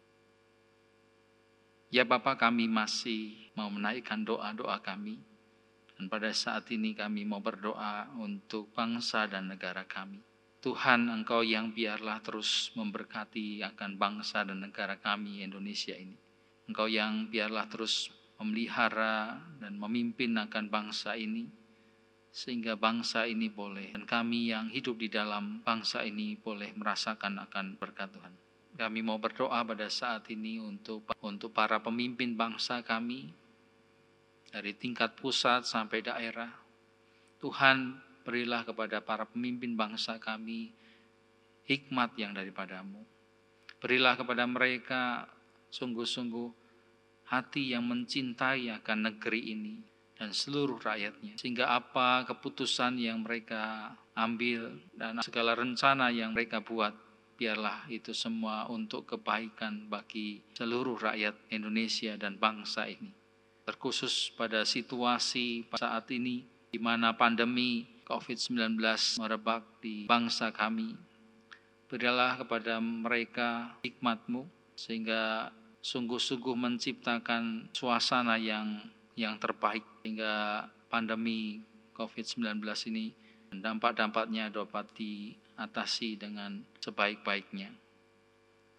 Ya 1.91 2.07
Bapak 2.07 2.39
kami 2.39 2.71
masih 2.71 3.51
mau 3.51 3.67
menaikkan 3.67 4.23
doa-doa 4.23 4.79
kami 4.79 5.30
dan 6.01 6.09
pada 6.09 6.33
saat 6.33 6.65
ini 6.73 6.97
kami 6.97 7.29
mau 7.29 7.45
berdoa 7.45 8.09
untuk 8.17 8.73
bangsa 8.73 9.29
dan 9.29 9.53
negara 9.53 9.85
kami. 9.85 10.17
Tuhan 10.57 11.05
Engkau 11.13 11.45
yang 11.45 11.77
biarlah 11.77 12.17
terus 12.25 12.73
memberkati 12.73 13.61
akan 13.61 14.01
bangsa 14.01 14.41
dan 14.41 14.65
negara 14.65 14.97
kami 14.97 15.45
Indonesia 15.45 15.93
ini. 15.93 16.17
Engkau 16.65 16.89
yang 16.89 17.29
biarlah 17.29 17.69
terus 17.69 18.09
memelihara 18.41 19.45
dan 19.61 19.77
memimpin 19.77 20.41
akan 20.41 20.73
bangsa 20.73 21.13
ini. 21.13 21.45
Sehingga 22.33 22.73
bangsa 22.81 23.29
ini 23.29 23.53
boleh 23.53 23.93
dan 23.93 24.09
kami 24.09 24.49
yang 24.49 24.73
hidup 24.73 24.97
di 24.97 25.05
dalam 25.05 25.61
bangsa 25.61 26.01
ini 26.01 26.33
boleh 26.33 26.73
merasakan 26.73 27.45
akan 27.45 27.77
berkat 27.77 28.09
Tuhan. 28.09 28.33
Kami 28.73 29.05
mau 29.05 29.21
berdoa 29.21 29.61
pada 29.61 29.85
saat 29.85 30.25
ini 30.33 30.57
untuk 30.57 31.13
untuk 31.21 31.53
para 31.53 31.77
pemimpin 31.77 32.33
bangsa 32.33 32.81
kami, 32.81 33.37
dari 34.51 34.75
tingkat 34.75 35.15
pusat 35.15 35.63
sampai 35.63 36.03
daerah. 36.03 36.51
Tuhan, 37.39 37.97
berilah 38.21 38.67
kepada 38.67 39.01
para 39.01 39.25
pemimpin 39.25 39.73
bangsa 39.73 40.19
kami 40.21 40.75
hikmat 41.65 42.13
yang 42.19 42.35
daripadamu. 42.35 43.01
Berilah 43.81 44.13
kepada 44.13 44.45
mereka 44.45 45.25
sungguh-sungguh 45.71 46.51
hati 47.31 47.73
yang 47.73 47.87
mencintai 47.87 48.69
akan 48.83 49.09
negeri 49.09 49.55
ini 49.55 49.75
dan 50.19 50.35
seluruh 50.35 50.77
rakyatnya. 50.77 51.39
Sehingga 51.39 51.73
apa 51.73 52.27
keputusan 52.29 52.99
yang 53.01 53.25
mereka 53.25 53.95
ambil 54.13 54.69
dan 54.93 55.23
segala 55.23 55.57
rencana 55.57 56.13
yang 56.13 56.35
mereka 56.35 56.61
buat, 56.61 56.93
biarlah 57.39 57.89
itu 57.89 58.13
semua 58.13 58.69
untuk 58.69 59.09
kebaikan 59.17 59.89
bagi 59.89 60.45
seluruh 60.53 60.99
rakyat 60.99 61.49
Indonesia 61.49 62.13
dan 62.19 62.37
bangsa 62.37 62.85
ini 62.85 63.20
terkhusus 63.71 64.35
pada 64.35 64.67
situasi 64.67 65.63
saat 65.79 66.11
ini 66.11 66.43
di 66.67 66.75
mana 66.75 67.15
pandemi 67.15 67.87
COVID-19 68.03 68.75
merebak 69.23 69.63
di 69.79 70.03
bangsa 70.11 70.51
kami. 70.51 70.99
Berilah 71.87 72.35
kepada 72.43 72.83
mereka 72.83 73.79
hikmatmu 73.79 74.43
sehingga 74.75 75.55
sungguh-sungguh 75.79 76.55
menciptakan 76.55 77.71
suasana 77.71 78.35
yang 78.35 78.83
yang 79.15 79.39
terbaik 79.39 79.83
sehingga 80.03 80.67
pandemi 80.91 81.63
COVID-19 81.95 82.59
ini 82.91 83.15
dampak-dampaknya 83.51 84.51
dapat 84.51 84.87
di 84.95 85.35
atasi 85.59 86.15
dengan 86.19 86.63
sebaik-baiknya. 86.79 87.71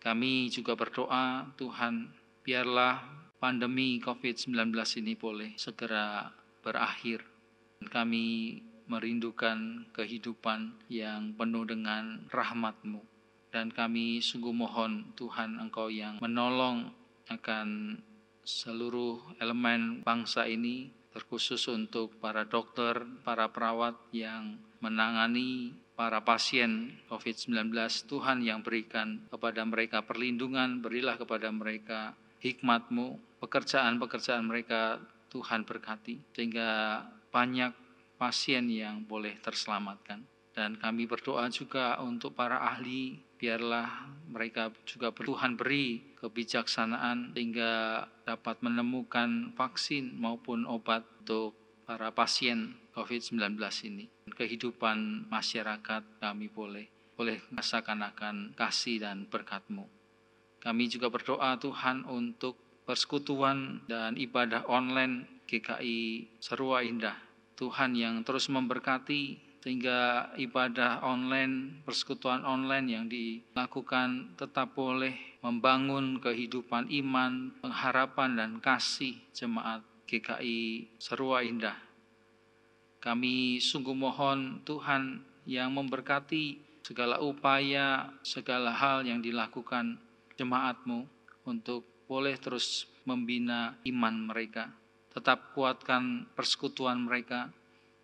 Kami 0.01 0.49
juga 0.49 0.75
berdoa, 0.75 1.47
Tuhan, 1.55 2.11
biarlah 2.43 3.22
pandemi 3.43 3.99
COVID-19 3.99 4.71
ini 5.03 5.19
boleh 5.19 5.51
segera 5.59 6.31
berakhir. 6.63 7.27
Kami 7.83 8.55
merindukan 8.87 9.91
kehidupan 9.91 10.87
yang 10.87 11.35
penuh 11.35 11.67
dengan 11.67 12.23
rahmat-Mu. 12.31 13.03
Dan 13.51 13.75
kami 13.75 14.23
sungguh 14.23 14.55
mohon 14.55 15.11
Tuhan 15.19 15.59
Engkau 15.59 15.91
yang 15.91 16.23
menolong 16.23 16.95
akan 17.27 17.99
seluruh 18.47 19.19
elemen 19.43 20.07
bangsa 20.07 20.47
ini 20.47 20.95
terkhusus 21.11 21.67
untuk 21.67 22.15
para 22.23 22.47
dokter, 22.47 23.03
para 23.27 23.51
perawat 23.51 23.99
yang 24.15 24.57
menangani 24.79 25.75
para 25.99 26.23
pasien 26.23 26.95
COVID-19. 27.11 27.75
Tuhan 28.07 28.39
yang 28.47 28.63
berikan 28.63 29.27
kepada 29.29 29.67
mereka 29.67 30.07
perlindungan, 30.07 30.79
berilah 30.81 31.19
kepada 31.21 31.53
mereka 31.53 32.17
hikmat-Mu, 32.41 33.32
pekerjaan-pekerjaan 33.43 34.47
mereka 34.47 35.03
Tuhan 35.35 35.67
berkati, 35.67 36.23
sehingga 36.31 37.03
banyak 37.35 37.75
pasien 38.15 38.71
yang 38.71 39.03
boleh 39.03 39.35
terselamatkan. 39.43 40.23
Dan 40.53 40.79
kami 40.79 41.11
berdoa 41.11 41.49
juga 41.51 41.99
untuk 41.99 42.37
para 42.39 42.63
ahli, 42.63 43.19
biarlah 43.41 44.07
mereka 44.31 44.71
juga 44.87 45.11
Tuhan 45.11 45.59
beri 45.59 46.15
kebijaksanaan 46.23 47.35
sehingga 47.35 48.05
dapat 48.23 48.63
menemukan 48.63 49.51
vaksin 49.59 50.15
maupun 50.15 50.63
obat 50.69 51.03
untuk 51.25 51.59
para 51.83 52.15
pasien 52.15 52.79
COVID-19 52.95 53.59
ini. 53.91 54.07
Kehidupan 54.31 55.27
masyarakat 55.27 56.23
kami 56.23 56.47
boleh 56.47 56.87
boleh 57.19 57.43
merasakan 57.51 58.07
akan 58.15 58.37
kasih 58.57 59.03
dan 59.03 59.29
berkat-Mu. 59.29 59.85
Kami 60.63 60.85
juga 60.87 61.11
berdoa 61.11 61.59
Tuhan 61.59 62.07
untuk 62.07 62.55
persekutuan 62.93 63.81
dan 63.89 64.21
ibadah 64.21 64.69
online 64.69 65.25
GKI 65.49 66.29
Serua 66.45 66.85
Indah. 66.85 67.17
Tuhan 67.57 67.97
yang 67.97 68.21
terus 68.21 68.53
memberkati 68.53 69.41
sehingga 69.65 70.29
ibadah 70.37 71.01
online, 71.01 71.81
persekutuan 71.89 72.45
online 72.45 72.87
yang 72.93 73.09
dilakukan 73.09 74.37
tetap 74.37 74.77
boleh 74.77 75.41
membangun 75.41 76.21
kehidupan 76.21 76.93
iman, 77.01 77.57
pengharapan 77.65 78.37
dan 78.37 78.51
kasih 78.61 79.17
jemaat 79.33 79.81
GKI 80.05 80.93
Serua 81.01 81.41
Indah. 81.41 81.81
Kami 83.01 83.57
sungguh 83.57 83.97
mohon 83.97 84.61
Tuhan 84.69 85.25
yang 85.49 85.73
memberkati 85.73 86.61
segala 86.85 87.25
upaya, 87.25 88.13
segala 88.21 88.77
hal 88.77 89.09
yang 89.09 89.25
dilakukan 89.25 89.97
jemaatmu 90.37 91.09
untuk 91.49 91.92
boleh 92.13 92.37
terus 92.37 92.85
membina 93.09 93.81
iman 93.89 94.29
mereka. 94.29 94.69
Tetap 95.17 95.57
kuatkan 95.57 96.29
persekutuan 96.37 97.09
mereka, 97.09 97.49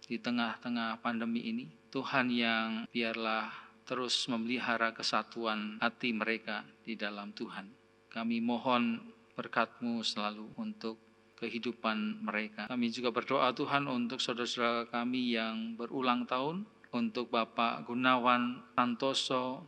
di 0.08 0.16
tengah-tengah 0.16 1.04
pandemi 1.04 1.44
ini. 1.44 1.68
Tuhan 1.92 2.32
yang 2.32 2.88
biarlah 2.88 3.52
terus 3.84 4.24
memelihara 4.32 4.96
kesatuan 4.96 5.76
hati 5.84 6.16
mereka 6.16 6.64
di 6.80 6.96
dalam 6.96 7.36
Tuhan. 7.36 7.68
Kami 8.08 8.40
mohon 8.40 9.04
berkat-Mu 9.36 10.00
selalu 10.00 10.48
untuk 10.56 10.96
kehidupan 11.36 12.24
mereka. 12.24 12.66
Kami 12.66 12.88
juga 12.90 13.12
berdoa 13.12 13.52
Tuhan 13.52 13.86
untuk 13.86 14.18
saudara-saudara 14.18 14.90
kami 14.90 15.36
yang 15.36 15.76
berulang 15.78 16.24
tahun, 16.24 16.66
untuk 16.88 17.28
Bapak 17.28 17.84
Gunawan 17.84 18.64
Santoso, 18.74 19.62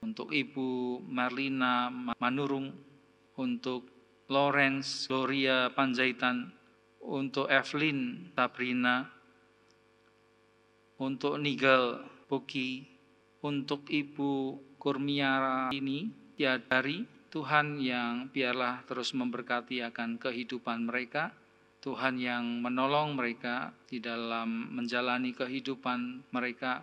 untuk 0.00 0.30
Ibu 0.30 1.02
Marlina 1.04 1.90
Manurung, 2.16 2.70
untuk 3.36 3.88
Lawrence 4.26 5.06
Gloria 5.06 5.70
Panjaitan, 5.70 6.50
untuk 7.06 7.46
Evelyn 7.46 8.32
Sabrina, 8.34 9.06
untuk 10.98 11.38
Nigel 11.38 12.02
Buki, 12.26 12.82
untuk 13.44 13.86
Ibu 13.86 14.58
Kurmiara 14.80 15.70
ini 15.70 16.10
ya 16.34 16.58
dari 16.58 17.06
Tuhan 17.30 17.78
yang 17.78 18.32
biarlah 18.32 18.82
terus 18.88 19.12
memberkati 19.12 19.84
akan 19.84 20.16
kehidupan 20.16 20.88
mereka, 20.88 21.30
Tuhan 21.84 22.18
yang 22.18 22.64
menolong 22.64 23.14
mereka 23.14 23.76
di 23.86 24.00
dalam 24.00 24.72
menjalani 24.74 25.36
kehidupan 25.36 26.32
mereka, 26.32 26.82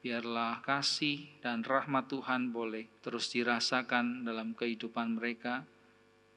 biarlah 0.00 0.64
kasih 0.64 1.38
dan 1.44 1.62
rahmat 1.62 2.08
Tuhan 2.10 2.50
boleh 2.50 2.88
terus 3.04 3.28
dirasakan 3.30 4.24
dalam 4.24 4.56
kehidupan 4.56 5.20
mereka, 5.20 5.68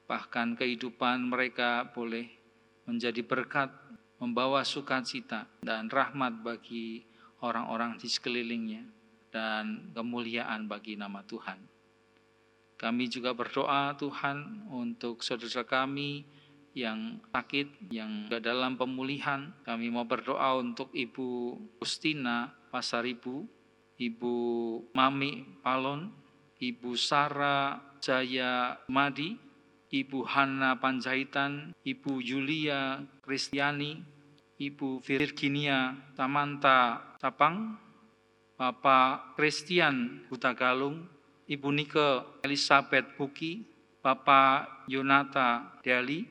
bahkan 0.08 0.56
kehidupan 0.56 1.28
mereka 1.28 1.92
boleh 1.92 2.26
menjadi 2.88 3.20
berkat 3.20 3.68
membawa 4.18 4.64
sukacita 4.64 5.46
dan 5.62 5.86
rahmat 5.92 6.42
bagi 6.42 7.04
orang-orang 7.44 8.00
di 8.00 8.08
sekelilingnya 8.10 8.82
dan 9.28 9.92
kemuliaan 9.94 10.66
bagi 10.66 10.96
nama 10.98 11.22
Tuhan. 11.22 11.60
Kami 12.78 13.04
juga 13.10 13.34
berdoa 13.34 13.94
Tuhan 13.98 14.70
untuk 14.70 15.20
saudara 15.20 15.66
kami 15.66 16.22
yang 16.78 17.18
sakit, 17.34 17.90
yang 17.90 18.30
dalam 18.30 18.78
pemulihan. 18.78 19.50
Kami 19.66 19.90
mau 19.90 20.06
berdoa 20.06 20.62
untuk 20.62 20.94
Ibu 20.94 21.58
Ustina 21.82 22.54
Pasaribu, 22.70 23.42
Ibu 23.98 24.34
Mami 24.94 25.58
Palon, 25.58 26.14
Ibu 26.62 26.94
Sara 26.94 27.82
Jaya 27.98 28.78
Madi, 28.86 29.47
Ibu 29.88 30.28
Hana 30.28 30.76
Panjaitan, 30.76 31.72
Ibu 31.80 32.20
Yulia 32.20 33.00
Kristiani, 33.24 33.96
Ibu 34.60 35.00
Virginia 35.00 35.96
Samantha 36.12 37.14
Sapang, 37.16 37.78
Bapak 38.58 39.38
Christian 39.38 40.26
Hutagalung, 40.28 41.06
Ibu 41.48 41.68
Nike 41.72 42.42
Elizabeth 42.44 43.16
Buki, 43.16 43.64
Bapak 44.04 44.84
Yonata 44.90 45.80
Deli, 45.80 46.26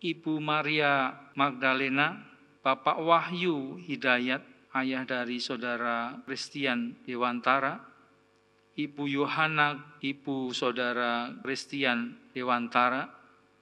Ibu 0.00 0.40
Maria 0.40 1.12
Magdalena, 1.36 2.16
Bapak 2.64 2.96
Wahyu 3.02 3.76
Hidayat, 3.82 4.40
ayah 4.72 5.02
dari 5.04 5.42
saudara 5.42 6.22
Christian 6.24 6.96
Dewantara, 7.04 7.89
Ibu 8.80 9.04
Yohana, 9.04 9.98
Ibu 10.00 10.56
Saudara 10.56 11.28
Christian 11.44 12.16
Dewantara, 12.32 13.04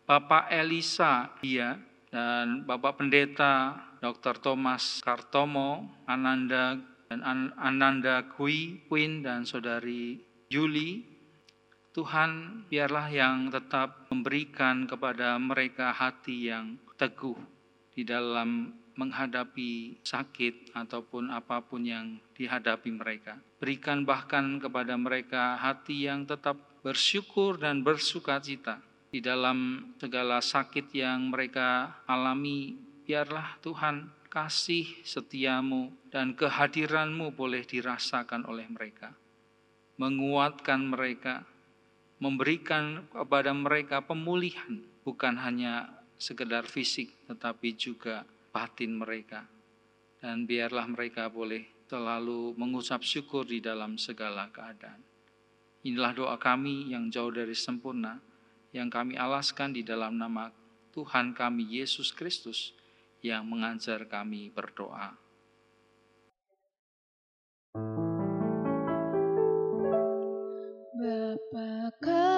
Bapak 0.06 0.46
Elisa 0.54 1.34
Dia, 1.42 1.74
dan 2.08 2.62
Bapak 2.62 3.02
Pendeta 3.02 3.74
Dr. 3.98 4.38
Thomas 4.38 5.02
Kartomo, 5.02 5.90
Ananda 6.06 6.78
dan 7.08 7.50
Ananda 7.58 8.28
Kui, 8.30 8.84
Queen 8.86 9.24
dan 9.24 9.42
Saudari 9.42 10.20
Yuli, 10.52 11.02
Tuhan 11.90 12.62
biarlah 12.70 13.10
yang 13.10 13.50
tetap 13.50 14.06
memberikan 14.12 14.86
kepada 14.86 15.34
mereka 15.40 15.90
hati 15.90 16.52
yang 16.52 16.78
teguh 16.94 17.34
di 17.90 18.06
dalam 18.06 18.77
menghadapi 18.98 20.02
sakit 20.02 20.74
ataupun 20.74 21.30
apa 21.30 21.62
pun 21.62 21.86
yang 21.86 22.18
dihadapi 22.34 22.90
mereka. 22.90 23.38
Berikan 23.62 24.02
bahkan 24.02 24.58
kepada 24.58 24.98
mereka 24.98 25.54
hati 25.54 26.10
yang 26.10 26.26
tetap 26.26 26.58
bersyukur 26.82 27.62
dan 27.62 27.86
bersuka 27.86 28.42
cita 28.42 28.82
di 29.14 29.22
dalam 29.22 29.90
segala 30.02 30.42
sakit 30.42 30.90
yang 30.90 31.30
mereka 31.30 32.02
alami. 32.10 32.74
Biarlah 33.06 33.56
Tuhan 33.64 34.10
kasih 34.28 34.84
setiamu 35.06 35.88
dan 36.12 36.36
kehadiranmu 36.36 37.32
boleh 37.32 37.64
dirasakan 37.64 38.44
oleh 38.44 38.68
mereka. 38.68 39.16
Menguatkan 39.96 40.84
mereka, 40.84 41.42
memberikan 42.20 43.08
kepada 43.08 43.50
mereka 43.56 44.04
pemulihan, 44.04 44.84
bukan 45.02 45.40
hanya 45.40 45.90
sekedar 46.20 46.68
fisik, 46.68 47.10
tetapi 47.26 47.74
juga 47.74 48.28
batin 48.50 48.98
mereka. 48.98 49.46
Dan 50.18 50.44
biarlah 50.44 50.86
mereka 50.90 51.30
boleh 51.30 51.86
selalu 51.88 52.52
mengucap 52.58 53.00
syukur 53.00 53.48
di 53.48 53.62
dalam 53.64 53.96
segala 53.96 54.50
keadaan. 54.52 55.00
Inilah 55.86 56.12
doa 56.12 56.36
kami 56.36 56.90
yang 56.90 57.08
jauh 57.08 57.30
dari 57.30 57.54
sempurna, 57.54 58.18
yang 58.74 58.92
kami 58.92 59.14
alaskan 59.16 59.72
di 59.72 59.86
dalam 59.86 60.18
nama 60.18 60.52
Tuhan 60.92 61.32
kami 61.32 61.78
Yesus 61.78 62.10
Kristus 62.10 62.74
yang 63.22 63.46
mengajar 63.46 64.04
kami 64.10 64.50
berdoa. 64.50 65.14
Bapa 70.98 71.94
kami 72.02 72.37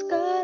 sky. 0.00 0.39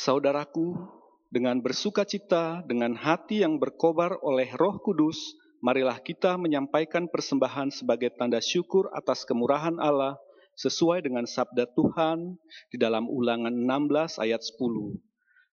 Saudaraku, 0.00 0.80
dengan 1.28 1.60
bersuka 1.60 2.08
cita, 2.08 2.64
dengan 2.64 2.96
hati 2.96 3.44
yang 3.44 3.60
berkobar 3.60 4.16
oleh 4.24 4.48
Roh 4.56 4.80
Kudus, 4.80 5.36
marilah 5.60 6.00
kita 6.00 6.40
menyampaikan 6.40 7.04
persembahan 7.04 7.68
sebagai 7.68 8.08
tanda 8.16 8.40
syukur 8.40 8.88
atas 8.96 9.28
kemurahan 9.28 9.76
Allah 9.76 10.16
sesuai 10.56 11.04
dengan 11.04 11.28
sabda 11.28 11.68
Tuhan 11.76 12.32
di 12.72 12.80
dalam 12.80 13.12
Ulangan 13.12 13.52
16 13.52 14.24
ayat 14.24 14.40
10. 14.40 14.96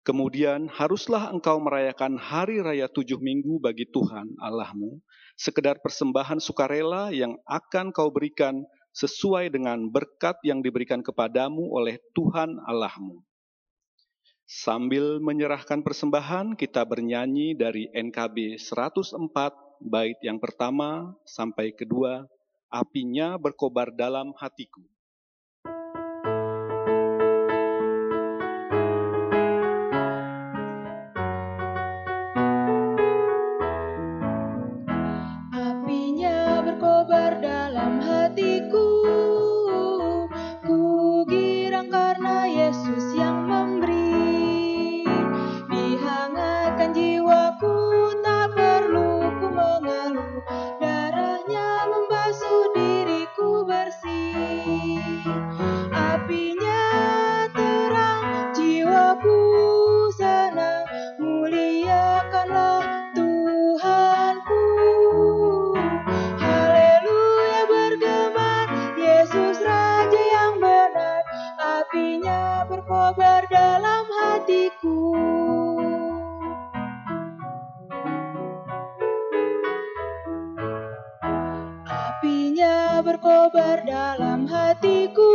Kemudian 0.05 0.69
haruslah 0.69 1.33
engkau 1.33 1.57
merayakan 1.65 2.21
hari 2.21 2.61
raya 2.61 2.85
tujuh 2.93 3.17
minggu 3.25 3.65
bagi 3.65 3.89
Tuhan 3.89 4.29
Allahmu, 4.45 5.01
sekedar 5.41 5.81
persembahan 5.81 6.37
sukarela 6.37 7.09
yang 7.17 7.41
akan 7.49 7.97
kau 7.97 8.13
berikan 8.13 8.61
sesuai 8.93 9.49
dengan 9.57 9.89
berkat 9.89 10.37
yang 10.45 10.61
diberikan 10.61 11.01
kepadamu 11.01 11.65
oleh 11.73 11.97
Tuhan 12.13 12.61
Allahmu. 12.69 13.25
Sambil 14.45 15.25
menyerahkan 15.25 15.81
persembahan, 15.81 16.53
kita 16.53 16.85
bernyanyi 16.85 17.57
dari 17.57 17.89
NKB 17.89 18.61
104, 18.61 19.81
bait 19.81 20.21
yang 20.21 20.37
pertama 20.37 21.17
sampai 21.25 21.73
kedua, 21.73 22.29
apinya 22.69 23.41
berkobar 23.41 23.89
dalam 23.97 24.37
hatiku. 24.37 24.85
Berkobar 83.05 83.85
dalam 83.85 84.49
hatiku 84.49 85.34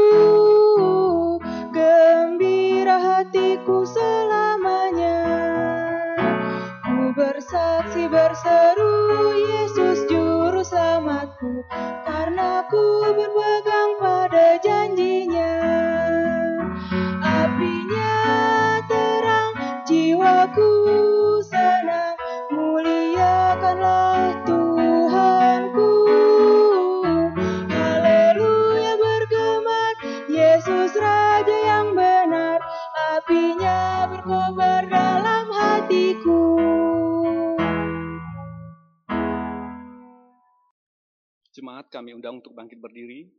Jemaat 42.19 42.27
kami 42.27 42.35
undang 42.35 42.35
untuk 42.43 42.51
bangkit 42.51 42.79
berdiri. 42.83 43.31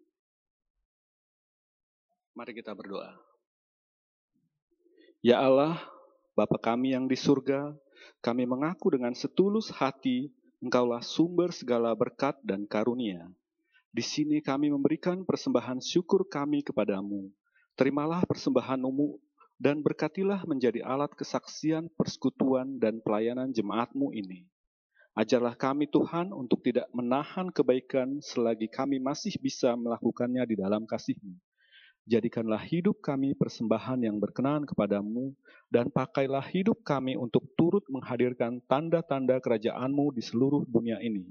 Mari 2.32 2.52
kita 2.56 2.72
berdoa. 2.72 3.12
Ya 5.20 5.36
Allah, 5.36 5.76
Bapa 6.32 6.56
kami 6.56 6.96
yang 6.96 7.04
di 7.04 7.12
surga, 7.12 7.76
kami 8.24 8.48
mengaku 8.48 8.96
dengan 8.96 9.12
setulus 9.12 9.68
hati, 9.68 10.32
Engkaulah 10.64 11.04
sumber 11.04 11.52
segala 11.52 11.92
berkat 11.92 12.36
dan 12.40 12.64
karunia. 12.64 13.28
Di 13.92 14.00
sini 14.04 14.40
kami 14.40 14.72
memberikan 14.72 15.24
persembahan 15.28 15.80
syukur 15.84 16.24
kami 16.28 16.64
kepadamu. 16.64 17.28
Terimalah 17.76 18.24
persembahanmu 18.24 19.20
dan 19.60 19.80
berkatilah 19.84 20.44
menjadi 20.48 20.84
alat 20.84 21.12
kesaksian, 21.16 21.88
persekutuan, 21.96 22.76
dan 22.80 23.00
pelayanan 23.00 23.52
jemaatmu 23.52 24.12
ini. 24.12 24.48
Ajarlah 25.20 25.52
kami 25.52 25.84
Tuhan 25.84 26.32
untuk 26.32 26.64
tidak 26.64 26.88
menahan 26.96 27.52
kebaikan 27.52 28.24
selagi 28.24 28.72
kami 28.72 28.96
masih 28.96 29.36
bisa 29.36 29.76
melakukannya 29.76 30.40
di 30.48 30.56
dalam 30.56 30.88
kasih-Mu. 30.88 31.36
Jadikanlah 32.08 32.64
hidup 32.64 33.04
kami 33.04 33.36
persembahan 33.36 34.00
yang 34.00 34.16
berkenan 34.16 34.64
kepadamu, 34.64 35.36
dan 35.68 35.92
pakailah 35.92 36.40
hidup 36.48 36.80
kami 36.80 37.20
untuk 37.20 37.52
turut 37.52 37.84
menghadirkan 37.92 38.64
tanda-tanda 38.64 39.36
kerajaan-Mu 39.44 40.16
di 40.16 40.24
seluruh 40.24 40.64
dunia 40.64 40.96
ini. 41.04 41.28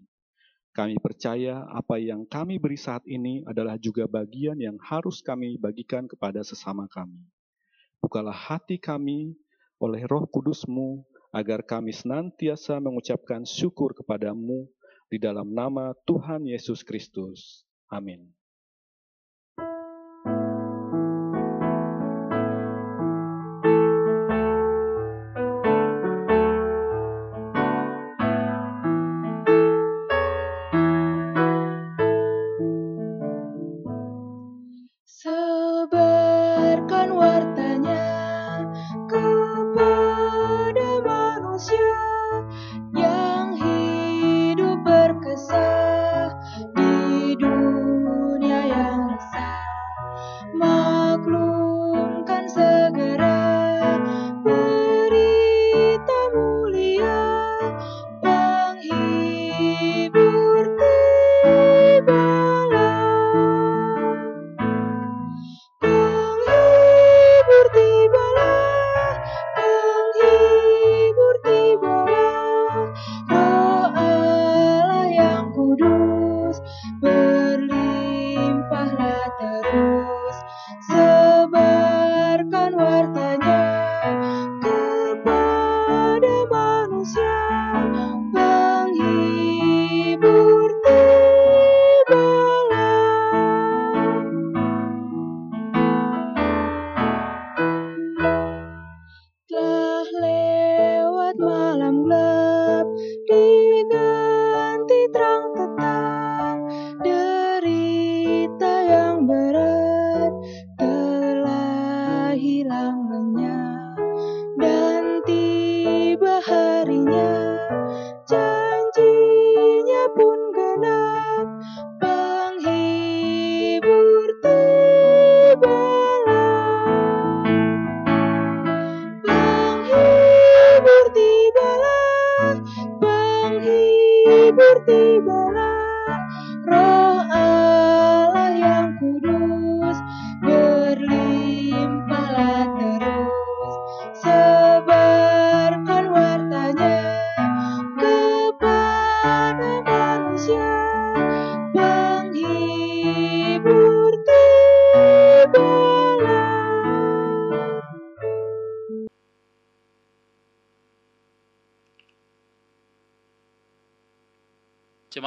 Kami 0.70 1.02
percaya 1.02 1.66
apa 1.74 1.98
yang 1.98 2.30
kami 2.30 2.62
beri 2.62 2.78
saat 2.78 3.02
ini 3.10 3.42
adalah 3.50 3.74
juga 3.82 4.06
bagian 4.06 4.62
yang 4.62 4.78
harus 4.86 5.26
kami 5.26 5.58
bagikan 5.58 6.06
kepada 6.06 6.46
sesama 6.46 6.86
kami. 6.86 7.26
Bukalah 7.98 8.38
hati 8.38 8.78
kami 8.78 9.34
oleh 9.82 10.06
roh 10.06 10.30
kudus-Mu, 10.30 11.09
agar 11.30 11.62
kami 11.62 11.94
senantiasa 11.94 12.82
mengucapkan 12.82 13.46
syukur 13.46 13.94
kepadamu 13.94 14.66
di 15.10 15.18
dalam 15.22 15.50
nama 15.54 15.94
Tuhan 16.06 16.46
Yesus 16.46 16.82
Kristus. 16.82 17.66
Amin. 17.90 18.39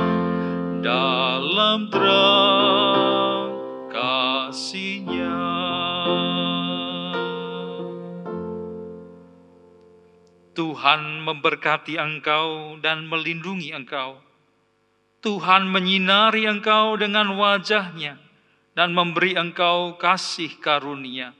dalam 0.79 1.91
terang 1.91 3.51
kasihnya. 3.91 5.35
Tuhan 10.55 11.27
memberkati 11.27 11.99
engkau 11.99 12.79
dan 12.79 13.11
melindungi 13.11 13.75
engkau. 13.75 14.15
Tuhan 15.19 15.67
menyinari 15.67 16.47
engkau 16.47 16.95
dengan 16.95 17.35
wajahnya 17.35 18.15
dan 18.79 18.95
memberi 18.95 19.35
engkau 19.35 19.99
kasih 19.99 20.55
karunia. 20.63 21.35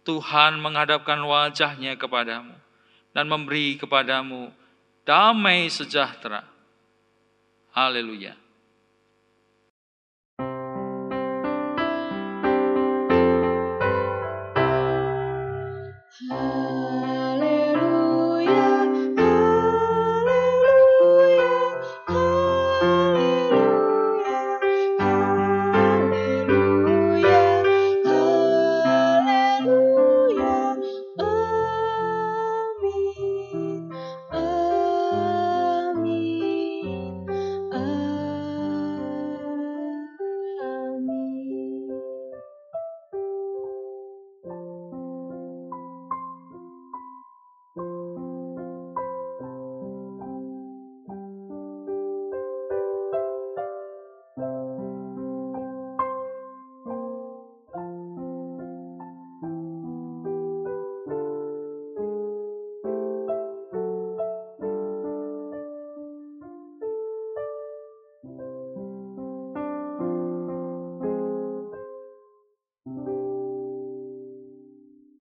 Tuhan 0.00 0.64
menghadapkan 0.64 1.20
wajahnya 1.28 2.00
kepadamu 2.00 2.56
dan 3.12 3.28
memberi 3.28 3.76
kepadamu 3.76 4.48
damai 5.08 5.70
sejahtera. 5.72 6.44
Haleluya. 7.72 8.36